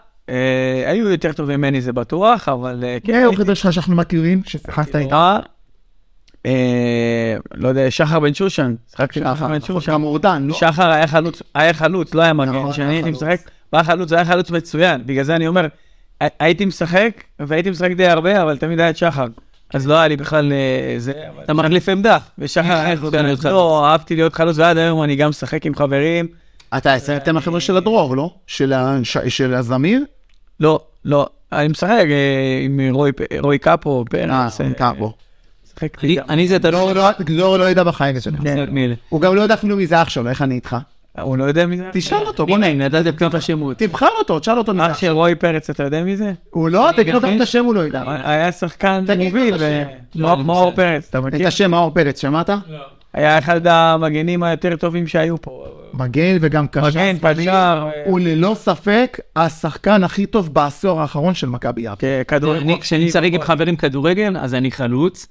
[0.86, 3.12] היו יותר טובים ממני זה בטוח, אבל אה, כן.
[3.12, 5.14] מי היחיד שלך שאנחנו מכירים, ששיחקת איתו?
[5.14, 5.38] אה,
[6.46, 9.94] אה, לא יודע, שחר בן שושן, שיחקתי שחר בן שושן.
[9.94, 10.54] מורדן, לא?
[10.54, 13.10] שחר היה חלוץ, היה חלוץ, לא היה מגן, נכון, כשאני הייתי.
[13.10, 15.66] משחק, הוא היה חלוץ, הוא היה חלוץ מצוין, בגלל זה אני אומר,
[16.20, 17.10] הי- הייתי משחק,
[17.40, 19.26] והייתי משחק די הרבה, אבל תמיד היה את שחר.
[19.74, 21.12] אז לא היה לי בכלל אה, זה,
[21.44, 22.18] אתה מחליף עמדה.
[22.38, 23.44] ושחר היה חלוץ.
[23.44, 26.26] לא, אהבתי להיות חלוץ, ועד היום אני גם משחק עם חברים.
[26.76, 28.30] אתה אתם החבר'ה של הדרור, לא?
[29.28, 30.04] של הזמיר?
[30.60, 32.80] לא, לא, אני משחק אה, עם
[33.40, 35.12] רוי קאפו, אה, פרץ, אה, קאפו.
[36.28, 36.78] אני- זה, אתה לא...
[36.78, 38.36] דרור לא- דרור לא ידע בחיים שלו.
[38.84, 38.94] אלה?
[39.08, 40.76] הוא גם לא יודע אפילו מי זה אח שלו, איך אני איתך?
[41.20, 41.84] הוא לא יודע מי זה?
[41.92, 42.82] תשאל אותו, בוא הנה, נ...
[42.94, 43.78] נתתי לקנות השמות.
[43.78, 45.10] תבחר אותו, תשאל אותו אח אח של.
[45.12, 46.32] רוי פרץ, אתה יודע מי זה?
[46.50, 46.90] הוא לא,
[47.24, 48.02] גם את השם, הוא לא ידע.
[48.24, 49.60] היה שחקן מוביל, את.
[50.14, 51.48] ו- מאור פרץ, אתה את מכיר?
[51.48, 52.50] השם מאור פרץ, שמעת?
[53.14, 55.64] היה אחד המגנים היותר טובים שהיו פה.
[55.94, 56.86] מגן וגם קשר.
[56.88, 57.32] מגן, פשר,
[58.06, 62.06] הוא ללא ספק השחקן הכי טוב בעשור האחרון של מכבי יפו.
[62.52, 65.26] אני- כשאני משחק עם חברים כדורגל, אז אני חלוץ.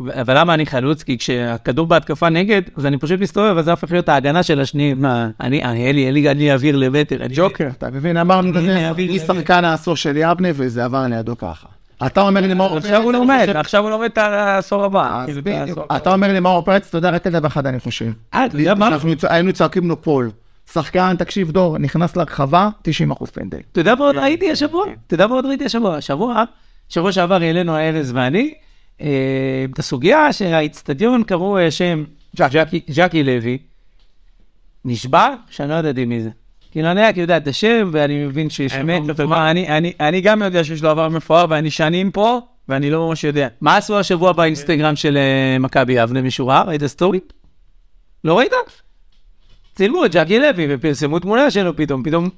[0.00, 1.02] אבל למה אני חלוץ?
[1.02, 5.02] כי כשהכדור בהתקפה נגד, אז אני פשוט מסתובב, אז זה הופך להיות ההגנה של השניים.
[5.02, 7.16] מה, אני, אני, אין לי, אוויר למטר.
[7.24, 7.68] אני- ג'וקר.
[7.78, 8.16] אתה מבין?
[8.16, 8.52] אמרנו,
[8.90, 9.22] אביב.
[9.26, 11.66] שחקן העשור של יבנה וזה עבר לידו ככה.
[12.06, 15.24] אתה אומר לי מאור עכשיו הוא לומד, עכשיו הוא לומד את העשור הבא.
[15.44, 15.86] כאילו.
[15.96, 18.12] אתה אומר לי מאור פרץ, אתה יודע רק דבר אחד אני חושב.
[18.34, 18.46] אה,
[19.28, 20.30] היינו צועקים לו פול.
[20.72, 22.68] שחקן, תקשיב דור, נכנס לרחבה,
[23.12, 23.58] 90% פנדל.
[23.72, 24.86] אתה יודע מה עוד ראיתי השבוע?
[25.06, 25.96] אתה יודע מה עוד ראיתי השבוע?
[25.96, 26.44] השבוע,
[26.88, 28.54] שבוע שעבר העלינו ארז ואני,
[29.00, 32.04] אה, את הסוגיה שהאיצטדיון קראו אה, שם
[32.90, 33.58] ג'קי לוי,
[34.84, 36.30] נשבע שאני לא ידעתי מי זה.
[36.70, 40.42] כאילו אני רק יודע את השם ואני מבין שיש האמת, יודע, אני- אני- אני גם
[40.42, 43.48] יודע שיש לו עבר מפואר ואני שנים פה ואני לא ממש יודע.
[43.60, 46.62] מה עשו השבוע באינסטגרם של אה, מכבי יבנה מישהו ראה?
[46.62, 47.20] ראית סטורי?
[48.24, 48.52] לא ראית?
[49.74, 52.28] צילמו את ג'קי לוי ופרסמו תמונה שלו פתאום, פתאום,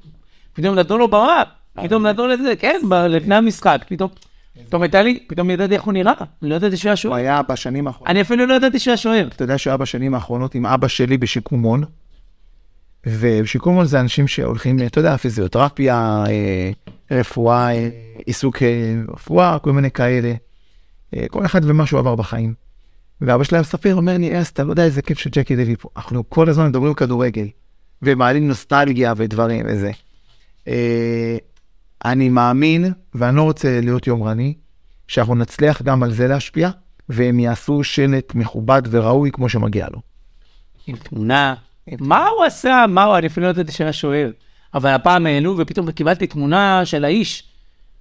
[0.52, 1.42] פתאום נתנו לו במה,
[1.82, 4.10] פתאום נתנו לזה, כן, לפני המשחק, פתאום,
[4.68, 6.12] פתאום הייתה לי, פתאום ידעתי איך הוא נראה,
[6.42, 8.10] אני לא ידעתי שהוא היה הוא שוער, היה בשנים האחרונות.
[8.10, 9.26] אני אפילו לא ידעתי שהוא היה שוער.
[9.34, 11.84] אתה יודע שהוא היה בשנים האחרונות עם אבא שלי בשיקומון,
[13.06, 16.70] ובשיקומון זה אנשים שהולכים, אתה יודע, פיזיותרפיה, אה,
[17.10, 17.88] רפואה, אה,
[18.26, 20.34] עיסוק אה, רפואה, כל מיני כאלה.
[21.30, 22.54] כל אחד ומה שהוא עבר בחיים.
[23.20, 25.88] ואבא שלי היה מספר, אומר לי, אס, אתה לא יודע איזה כיף שג'קי לוי פה.
[25.96, 27.46] אנחנו כל הזמן מדברים כדורגל,
[28.02, 29.90] ומעלים נוסטלגיה ודברים וזה.
[32.04, 34.54] אני מאמין, ואני לא רוצה להיות יומרני,
[35.08, 36.70] שאנחנו נצליח גם על זה להשפיע,
[37.08, 40.00] והם יעשו שלט מכובד וראוי כמו שמגיע לו.
[40.86, 41.54] עם תמונה,
[42.00, 42.84] מה הוא עשה?
[42.88, 44.30] מה הוא, אני אפילו לא ידעתי שהוא היה שוער.
[44.74, 47.44] אבל הפעם העלו ופתאום קיבלתי תמונה של האיש.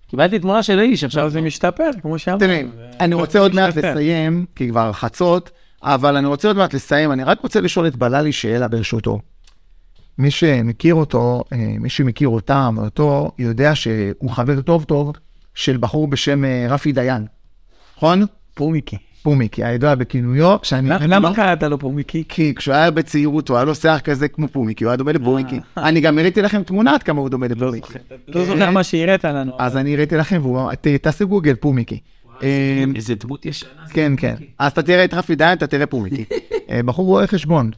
[0.07, 2.41] קיבלתי תמונה של האיש, עכשיו זה משתפר, כמו שאמרת.
[2.99, 5.51] אני רוצה עוד מעט לסיים, כי כבר חצות,
[5.83, 9.19] אבל אני רוצה עוד מעט לסיים, אני רק רוצה לשאול את בללי שאלה ברשותו.
[10.17, 15.11] מי שמכיר אותו, אה, מי שמכיר אותם, אותו, יודע שהוא חבר טוב טוב
[15.55, 17.25] של בחור בשם אה, רפי דיין,
[17.97, 18.25] נכון?
[18.53, 18.97] פומיקי.
[19.23, 20.89] פומיקי, הידוע בכינויו, שאני...
[21.07, 22.23] למה קראת לו פומיקי?
[22.29, 25.59] כי כשהוא היה בצעירות, הוא היה לו שיער כזה כמו פומיקי, הוא היה דומה לפומיקי.
[25.77, 27.93] אני גם הראיתי לכם תמונה עד כמה הוא דומה לפומיקי.
[28.27, 29.51] לא זוכר מה שהראית לנו.
[29.59, 30.41] אז אני הראיתי לכם,
[31.01, 31.99] תעשו גוגל פומיקי.
[32.43, 33.69] אה, איזה דמות ישנה.
[33.89, 34.35] כן, כן.
[34.59, 36.25] אז אתה תראה את רפי דיין, אתה תראה פומיקי.
[36.69, 37.71] אה, בחור רואה חשבון.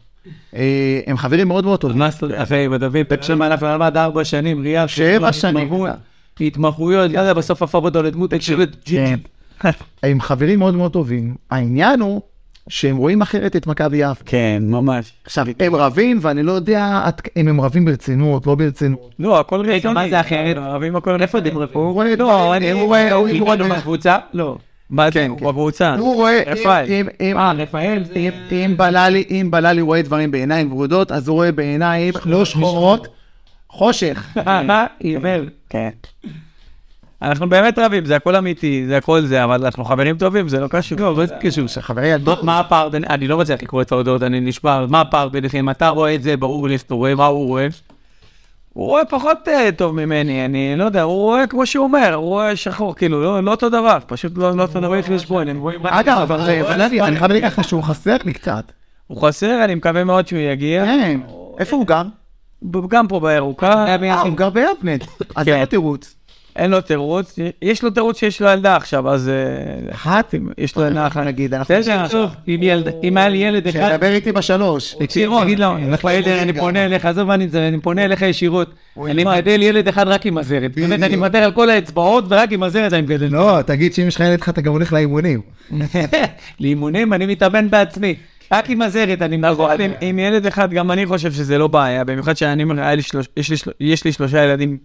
[0.55, 1.97] אה, הם חברים מאוד מאוד טובים.
[1.97, 2.41] מה זאת אומרת?
[2.41, 4.87] אחי, דוד, שם אנחנו למד ארבע שנים, ריאל.
[4.87, 5.73] שבע שנים.
[6.41, 8.33] התמחויות, יאללה, בסוף הפך אותו לדמות.
[8.85, 9.19] כן.
[10.03, 11.35] הם חברים מאוד מאוד טובים.
[11.51, 12.21] העניין הוא
[12.69, 14.23] שהם רואים אחרת את מכבי יפו.
[14.25, 15.11] כן, ממש.
[15.25, 17.01] עכשיו, הם רבים, ואני לא יודע
[17.37, 19.09] אם הם רבים ברצינות, לא ברצינות.
[19.19, 19.93] לא, הכל רציני.
[19.93, 20.57] מה זה אחרת?
[20.57, 21.77] ערבים הכל איפה אתם רבים?
[21.81, 24.17] הוא רואה, לא, אני- הוא רואה, הוא רואה, בקבוצה?
[24.33, 24.57] לא.
[24.89, 25.11] מה זה?
[25.11, 25.45] כן, הוא כן.
[25.45, 25.95] בקבוצה.
[25.95, 26.85] הוא רואה, רפאל.
[27.21, 28.03] אה, רפאל.
[28.15, 33.07] אם- אם בללי, אם בללי רואה דברים בעיניים ורודות, אז הוא רואה בעיניים לא שחורות,
[33.69, 34.37] חושך.
[34.47, 35.41] אה, עיוור.
[35.69, 35.89] כן.
[37.23, 40.67] אנחנו באמת רבים, זה הכל אמיתי, זה הכל זה, אבל אנחנו חברים טובים, זה לא
[40.67, 40.99] קשור.
[40.99, 41.67] לא, אבל זה קשור.
[41.79, 42.43] חברי ילדות.
[42.43, 43.03] מה הפער בין...
[43.09, 44.85] אני לא מצליח לקרוא את ההודעות, אני נשבר.
[44.89, 45.69] מה הפער ביניכם?
[45.69, 47.67] אתה רואה את זה, ברור לי שאתה רואה, מה הוא רואה?
[48.73, 52.25] הוא רואה פחות אה, טוב ממני, אני לא יודע, הוא רואה כמו שהוא אומר, הוא
[52.25, 55.01] רואה שחור, כאילו, לא לא אותו דבר, פשוט לא לא אותו דבר.
[55.01, 58.71] חשבון, הם רואים אגב, אבל בללי, אני חייב להגיד לך שהוא חסר לי קצת.
[59.07, 60.85] הוא חסר, אני מקווה מאוד שהוא יגיע.
[60.85, 61.19] כן,
[61.59, 62.03] איפה הוא גר?
[62.87, 64.91] גם פה בירוקה, אה, הוא גר ביבנה.
[65.35, 65.51] אז כן.
[65.51, 66.15] אין לו תירוץ.
[66.55, 69.33] אין לו תירוץ, יש לו תירוץ שיש לו ילדה עכשיו, אז אה,
[69.93, 71.25] אחת, יש לו ילדה אחת.
[71.25, 71.75] נגיד, אנחנו...
[71.75, 73.89] בסדר, טוב, אם ילד- אם היה לי ילד אחד...
[73.91, 74.95] שידבר איתי בשלוש.
[75.43, 75.75] תגיד לו,
[76.41, 77.47] אני פונה אליך, עזוב מה אני
[77.81, 78.73] פונה אליך ישירות.
[79.05, 80.71] אני מגדל ילד אחד רק עם הזרת.
[80.75, 83.27] באמת, אני מוותר על כל האצבעות ורק עם הזרת אני מגדל.
[83.31, 85.41] לא, תגיד שאם יש לך ילד אחד, אתה גם הולך לאימונים.
[86.59, 88.15] לאימונים אני מתאמן בעצמי.
[88.53, 89.93] רק עם הזרת אני נכון, עם- מגדל.
[90.01, 92.93] עם ילד אחד, גם אני חושב שזה לא בעיה, במיוחד שאני אומר,
[93.79, 94.77] יש לי שלושה ילדים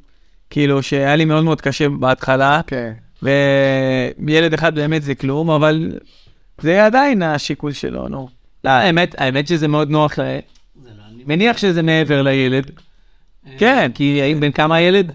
[0.51, 2.93] כאילו שהיה לי מאוד מאוד קשה בהתחלה, כן.
[3.23, 5.93] וילד אחד באמת זה כלום, אבל
[6.61, 8.29] זה עדיין השיקול שלו, נו.
[8.65, 10.23] לא, האמת, האמת שזה מאוד נוח ל...
[10.23, 12.71] אני מניח שזה מעבר לילד.
[13.59, 15.13] כן, כי האם בן כמה הילד?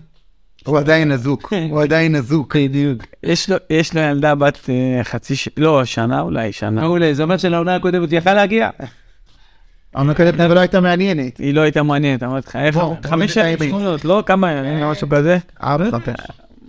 [0.66, 2.56] הוא עדיין אזוק, הוא עדיין אזוק.
[2.56, 3.04] בדיוק.
[3.24, 5.50] יש לו, יש לו ילדה בת אה, חצי, ש...
[5.58, 6.82] לא, שנה אולי, שנה.
[6.82, 8.70] מעולה, זה אומר שלעונה הקודמת יכל להגיע.
[9.96, 11.38] העונה הקודמת לא הייתה מעניינת.
[11.38, 13.38] היא לא הייתה מעניינת, אמרתי לך, בוא חמש
[13.70, 14.24] שמונות, לא?
[14.26, 15.38] כמה, ימים, משהו כזה?
[15.64, 16.16] ארבע, חמש.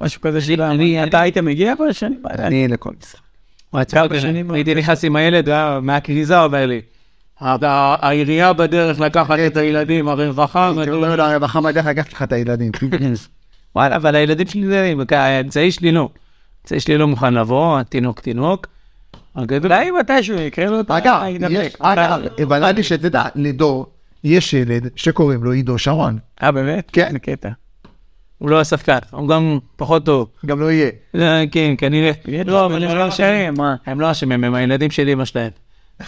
[0.00, 0.40] משהו כזה.
[0.70, 2.22] אני- אתה היית מגיע כל השנים?
[2.38, 3.18] אני לכל משחק.
[4.54, 6.80] הייתי נכנס עם הילד, היה מהכריזה אומר לי,
[7.40, 7.56] "ה-
[8.06, 12.72] העירייה בדרך לקחת את הילדים, הרווחה, כאילו לא יודע, הרווחה בדרך לקחת לך את הילדים.
[13.76, 16.08] וואלה, אבל הילדים שלי זה, האמצעי שלי לא.
[16.60, 18.66] האמצעי שלי לא מוכן לבוא, התינוק תינוק.
[19.36, 20.98] אולי מתישהו יקרה לו את ה...
[20.98, 21.50] אגב, הידבק.
[21.52, 23.86] יש- אגב, הבנתי שתדע, לדור
[24.24, 26.18] יש ילד שקוראים לו עידו שרון.
[26.42, 26.90] אה, באמת?
[26.92, 27.18] כן.
[27.22, 27.48] קטע.
[28.38, 30.28] הוא לא השחקן, הוא גם פחות טוב.
[30.46, 30.90] גם לא יהיה.
[31.14, 32.10] אה, כן, כנראה.
[32.44, 33.76] לא, אבל הם לא אשמים, מה?
[33.86, 35.50] הם לא אשמים, הם הילדים של אמא שלהם.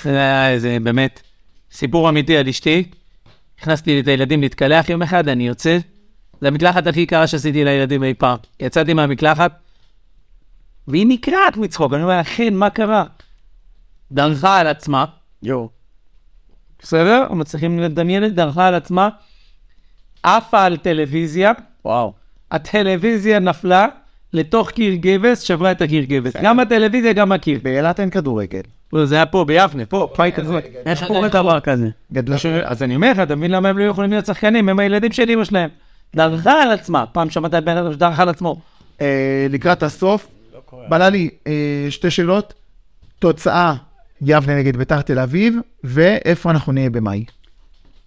[0.03, 1.21] זה היה איזה באמת
[1.73, 2.85] סיפור אמיתי על אשתי.
[3.61, 5.79] הכנסתי את הילדים להתקלח יום אחד, אני יוצא.
[6.41, 8.37] זה המקלחת הכי יקרה שעשיתי לילדים אי פעם.
[8.61, 9.53] יצאתי מהמקלחת,
[10.89, 11.93] והיא נקרעת מצחוק.
[11.95, 13.05] אני אומר, אכן, מה קרה?
[14.13, 15.05] דרכה על עצמה,
[15.43, 15.69] יואו.
[16.83, 17.33] בסדר?
[17.33, 19.09] מצליחים לדמיין את דרכה על עצמה,
[20.23, 21.53] עפה על טלוויזיה,
[21.85, 22.13] וואו.
[22.51, 23.87] הטלוויזיה נפלה
[24.33, 26.33] לתוך קיר גבס, שברה את הקיר גבס.
[26.43, 27.61] גם הטלוויזיה, גם הקיר.
[27.63, 28.61] באילת אין כדורגל.
[28.93, 30.59] לא, זה היה פה, ביבנה, פה, פייק כזה.
[30.87, 31.89] איך קורה דבר כזה?
[32.37, 32.47] ש...
[32.47, 34.69] אז אני אומר לך, אתה מבין למה הם לא יכולים להיות שחקנים?
[34.69, 35.71] הם הילדים של אמא שלהם.
[36.17, 37.05] דרכה על עצמה.
[37.07, 38.57] פעם שמעת על בן אדם שדרך על עצמו.
[39.01, 40.29] אה, לקראת הסוף,
[40.89, 42.55] בלה לי אה, שתי שאלות.
[43.19, 43.75] תוצאה,
[44.23, 47.25] יבנה נגד ביתר תל אביב, ואיפה אנחנו נהיה במאי.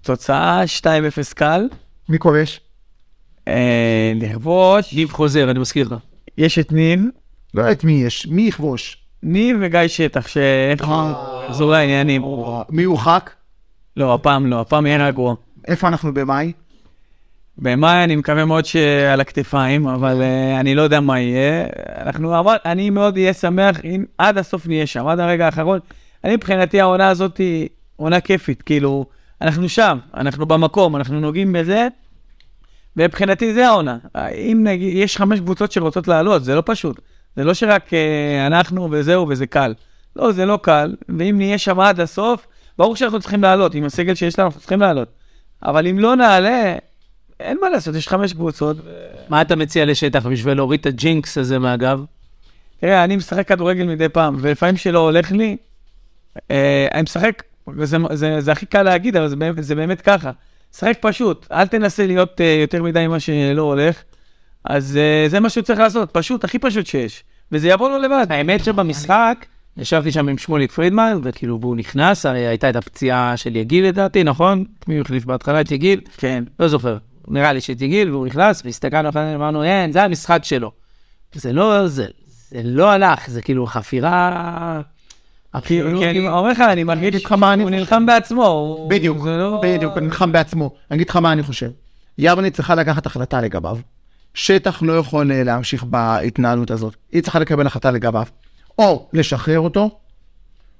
[0.01, 0.85] תוצאה 2-0
[1.35, 1.67] קל.
[2.09, 2.61] מי כובש?
[3.47, 4.93] אה, לכבוש.
[4.93, 5.95] גיב חוזר, אני מזכיר לך.
[6.37, 6.99] יש את ניב.
[7.53, 8.97] לא יודעת מי יש, מי יכבוש?
[9.23, 10.77] ניב וגיא שטח, שאין
[11.49, 12.21] חזור לעניינים.
[12.69, 13.31] מי הורחק?
[13.97, 15.35] לא, הפעם לא, הפעם יהיה רגוע.
[15.67, 16.51] איפה אנחנו במאי?
[17.61, 21.65] במאי אני מקווה מאוד שעל הכתפיים, אבל uh, אני לא יודע מה יהיה.
[22.05, 25.79] אנחנו, אבל אני מאוד אהיה שמח אם עד הסוף נהיה שם, עד הרגע האחרון.
[26.23, 29.05] אני מבחינתי העונה הזאת היא עונה כיפית, כאילו,
[29.41, 31.87] אנחנו שם, אנחנו במקום, אנחנו נוגעים בזה,
[32.97, 33.97] ומבחינתי זה העונה.
[34.33, 37.01] אם נגיד, יש חמש קבוצות שרוצות לעלות, זה לא פשוט.
[37.35, 39.73] זה לא שרק uh, אנחנו וזהו וזה קל.
[40.15, 42.47] לא, זה לא קל, ואם נהיה שם עד הסוף,
[42.77, 45.09] ברור שאנחנו צריכים לעלות, עם הסגל שיש לנו, אנחנו צריכים לעלות.
[45.63, 46.75] אבל אם לא נעלה,
[47.39, 48.77] אין מה לעשות, יש חמש קבוצות.
[49.29, 52.03] מה אתה מציע לשטח בשביל להוריד את הג'ינקס הזה מהגב?
[52.81, 55.57] תראה, אני משחק כדורגל מדי פעם, ולפעמים שלא הולך לי,
[56.51, 57.43] אה, אני משחק,
[58.13, 60.31] זה, זה הכי קל להגיד, אבל זה, באמת- זה באמת ככה.
[60.77, 64.03] שחק פשוט, אל תנסה להיות אה, יותר מדי מה שלא הולך.
[64.65, 67.23] אז אה, זה מה שהוא צריך לעשות, פשוט, הכי פשוט שיש.
[67.51, 68.25] וזה יבוא לו לבד.
[68.29, 69.45] האמת שבמשחק,
[69.77, 74.23] ישבתי שם עם שמוליק פרידמן, וכאילו, והוא נכנס, הרי הייתה את הפציעה של יגיל לדעתי,
[74.23, 74.65] נכון?
[74.87, 76.01] מי הוא החליף בהתחלה את יגיל?
[76.17, 76.43] כן.
[76.59, 76.97] לא זוכר.
[77.29, 80.71] נראה לי שאת יגיל, והוא נכנס, והסתכלנו אחרי זה, אמרנו, אין, זה המשחק שלו.
[81.33, 82.05] זה לא, זה,
[82.49, 84.81] זה לא הלך, זה כאילו חפירה...
[85.51, 88.77] כי אפילו- כי אני אומר לך, אני מרגיש אגיד לך מה אני הוא נלחם בעצמו.
[88.89, 90.71] בדיוק, לא- בדיוק, הוא נלחם בעצמו.
[90.91, 91.69] אני אגיד לך מה אני חושב.
[92.17, 93.77] יבנה צריכה לקחת החלטה לגביו.
[94.33, 96.95] שטח לא יכול אה, להמשיך בהתנהלות הזאת.
[97.11, 98.25] היא צריכה לקבל החלטה לגביו.
[98.79, 99.99] או לשחרר אותו,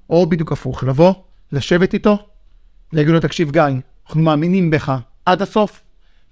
[0.09, 1.13] או בדיוק הפוך, לבוא,
[1.51, 2.17] לשבת איתו,
[2.93, 3.61] להגיד לו, תקשיב גיא,
[4.07, 4.93] אנחנו מאמינים בך
[5.25, 5.81] עד הסוף,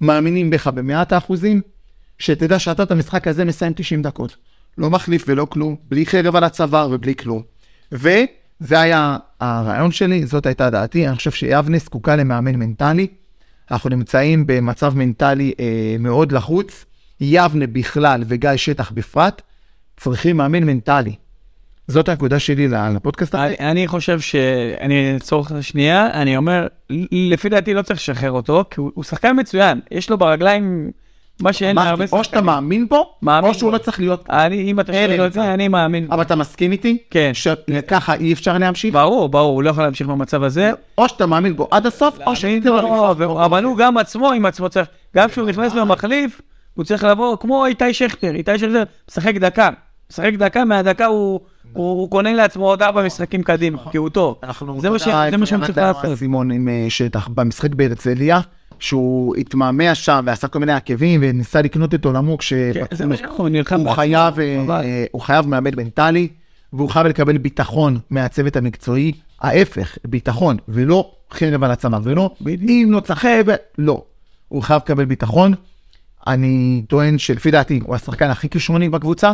[0.01, 1.61] מאמינים בך במאת האחוזים,
[2.19, 4.35] שתדע שאתה את המשחק הזה מסיים 90 דקות.
[4.77, 7.41] לא מחליף ולא כלום, בלי חרב על הצוואר ובלי כלום.
[7.91, 13.07] וזה היה הרעיון שלי, זאת הייתה דעתי, אני חושב שיבנה זקוקה למאמן מנטלי.
[13.71, 16.85] אנחנו נמצאים במצב מנטלי אה, מאוד לחוץ.
[17.21, 19.41] יבנה בכלל וגיא שטח בפרט,
[19.97, 21.15] צריכים מאמן מנטלי.
[21.87, 23.55] זאת הנקודה שלי לפודקאסט הזה.
[23.59, 26.67] אני, חושב שאני אעצור שנייה, אני אומר,
[27.11, 30.91] לפי דעתי לא צריך לשחרר אותו, כי הוא, הוא שחקן מצוין, יש לו ברגליים
[31.41, 33.77] מה שאין להרבה או שאתה מאמין בו, מאמין או שהוא בו.
[33.77, 34.29] לא צריך להיות.
[34.29, 35.53] אני, אם אתה שואל את זה.
[35.53, 36.07] אני מאמין.
[36.11, 36.97] אבל אתה מסכים איתי?
[37.09, 37.31] כן.
[37.33, 38.93] שככה אי אפשר להמשיך?
[38.93, 40.71] ברור, ברור, הוא לא יכול להמשיך במצב הזה.
[40.97, 43.11] או שאתה מאמין בו עד הסוף, או שאתה לא,
[43.45, 46.41] אבל הוא גם עצמו עם עצמו צריך, גם כשהוא נכנס במחליף,
[46.73, 49.69] הוא צריך לבוא כמו איתי שכטר, איתי שכטר משחק דקה,
[50.11, 51.39] משחק דקה, מהדקה הוא
[51.73, 54.39] הוא הוא קונה לעצמו עוד ארבע משחקים קדימה, כי הוא טוב.
[54.79, 54.89] זה
[55.37, 56.17] מה שהם צריכים לעשות.
[56.17, 58.39] סימון עם אה, שטח במשחק בהרצליה,
[58.79, 62.53] שהוא התמהמה שם ועשה כל מיני עקבים וניסה לקנות את עולמו כש...
[62.53, 62.85] כן,
[63.93, 66.27] חייב, אה, אה, הוא חייב מאמן מנטלי,
[66.73, 72.99] והוא חייב לקבל ביטחון מהצוות המקצועי, ההפך, ביטחון, ולא חרב על הצמא, ולא, אם לא
[72.99, 73.45] צריך חרב,
[73.77, 74.03] לא.
[74.47, 75.53] הוא חייב לקבל ביטחון.
[76.27, 79.31] אני טוען שלפי דעתי הוא השחקן הכי כישרוני בקבוצה,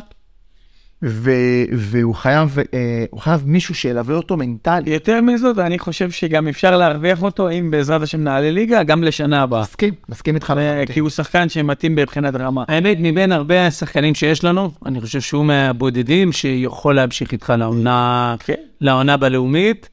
[1.72, 4.88] והוא חייב, אה, הוא חייב מישהו שילווה אותו מנטלית.
[4.88, 9.42] יותר מזאת, אני חושב שגם אפשר להרוויח אותו אם בעזרת השם נעלה ליגה, גם לשנה
[9.42, 9.62] הבאה.
[9.62, 10.54] מסכים, מסכים איתך.
[10.58, 10.84] אה.
[10.94, 12.64] כי הוא שחקן שמתאים מבחינת רמה.
[12.68, 18.54] האמת, מבין הרבה השחקנים שיש לנו, אני חושב שהוא מהבודדים שיכול להמשיך איתך לעונה, כן.
[18.82, 19.90] לעונה בלאומית,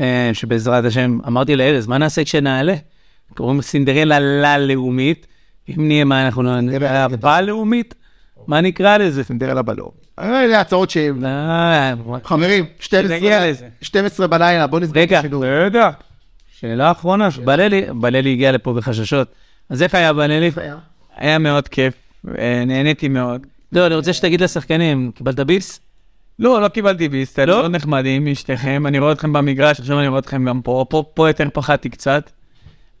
[0.00, 2.74] אה, שבעזרת השם, אמרתי לארז, מה נעשה כשנעלה?
[3.34, 5.26] קוראים סינדרלה ללאומית,
[5.68, 7.94] אם נהיה מה אנחנו נעלה, בלאומית?
[8.46, 9.24] מה נקרא לזה?
[9.24, 9.90] סינדרלה בלום.
[10.18, 10.96] אלה הצעות ש...
[10.96, 13.68] אה, חברים, 12 נגיע לזה.
[13.80, 15.44] 12 בלילה, בוא נסגר את רגע, השידור.
[15.44, 15.90] רגע.
[16.58, 19.28] שאלה אחרונה, בללי, בללי הגיע לפה בחששות.
[19.70, 20.50] אז איך היה בללי?
[21.16, 21.94] היה מאוד כיף,
[22.38, 23.46] אה, נהניתי מאוד.
[23.72, 25.80] לא, אני רוצה שתגיד לשחקנים, קיבלת ביס?
[26.38, 27.62] לא, לא קיבלתי ביסט, אתם לא?
[27.62, 31.28] לא נחמדים משתיכם, אני רואה אתכם במגרש, עכשיו אני רואה אתכם גם פה, פה, פה
[31.28, 32.30] יותר פחדתי קצת.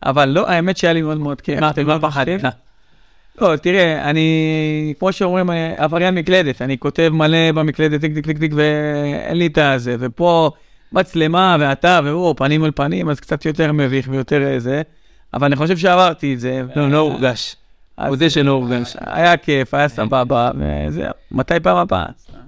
[0.04, 1.60] אבל לא, האמת שהיה לי מאוד מאוד כיף.
[1.60, 2.48] מה, אתם לא פחדתם?
[3.40, 8.38] לא, תראה, אני, כמו שאומרים, אה, עבריין מקלדת, אני כותב מלא במקלדת, טיק טיק טיק
[8.38, 10.50] טיק, ואין לי את הזה, ופה
[10.92, 14.82] מצלמה, ואתה, והוא, פנים אל פנים, אז קצת יותר מביך ויותר אה, זה,
[15.34, 16.62] אבל אני חושב שעברתי את זה.
[16.76, 17.56] לא, לא הורגש.
[17.96, 18.96] אז- מודה שלא הורגש.
[19.00, 22.06] היה כיף, היה סבבה, וזהו, מתי פעם הבאה?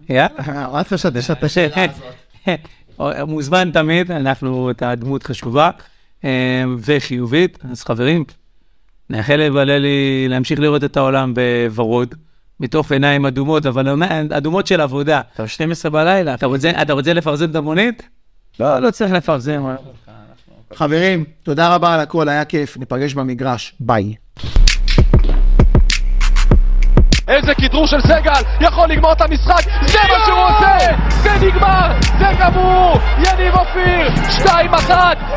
[0.09, 0.67] יאללה.
[0.73, 3.25] רק תחדש את השאלה הזאת.
[3.29, 5.71] מוזמן תמיד, אנחנו, את הדמות חשובה
[6.25, 6.31] אה,
[6.85, 8.25] וחיובית, אז חברים,
[9.11, 12.15] נאחל לבללי להמשיך לראות את העולם בוורוד,
[12.61, 14.03] מתוך עיניים אדומות, אבל
[14.33, 15.21] אדומות של עבודה.
[15.37, 16.35] טוב, 12 בלילה.
[16.35, 18.09] אתה רוצה, אתה רוצה לפרזם את המונית?
[18.61, 19.75] לא, לא צריך לפרסם.
[20.75, 24.15] חברים, תודה רבה על הכל, היה כיף, ניפגש במגרש, ביי.
[27.29, 30.79] איזה כדרור של סגל, יכול לגמור את המשחק, זה מה שהוא עושה!
[31.09, 32.99] זה נגמר, זה גמור!
[33.19, 34.09] יניב אופיר,
[34.45, 34.91] 2-1,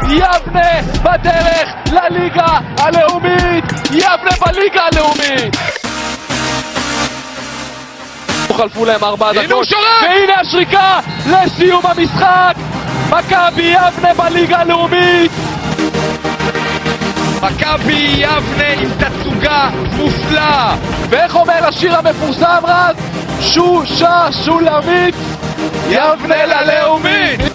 [0.10, 3.66] יבנה בדרך לליגה הלאומית!
[3.92, 5.56] יבנה בליגה הלאומית!
[8.58, 9.68] חלפו להם ארבע דקות,
[10.02, 12.54] והנה השריקה לסיום המשחק!
[13.10, 15.32] מכבי יבנה בליגה הלאומית!
[17.42, 20.76] מכבי יבנה עם תצוגה מופלאה!
[21.10, 22.96] ואיך אומר השיר המפורסם רז?
[23.42, 25.16] שושה שולמית,
[25.90, 27.49] יבנה ללאומית!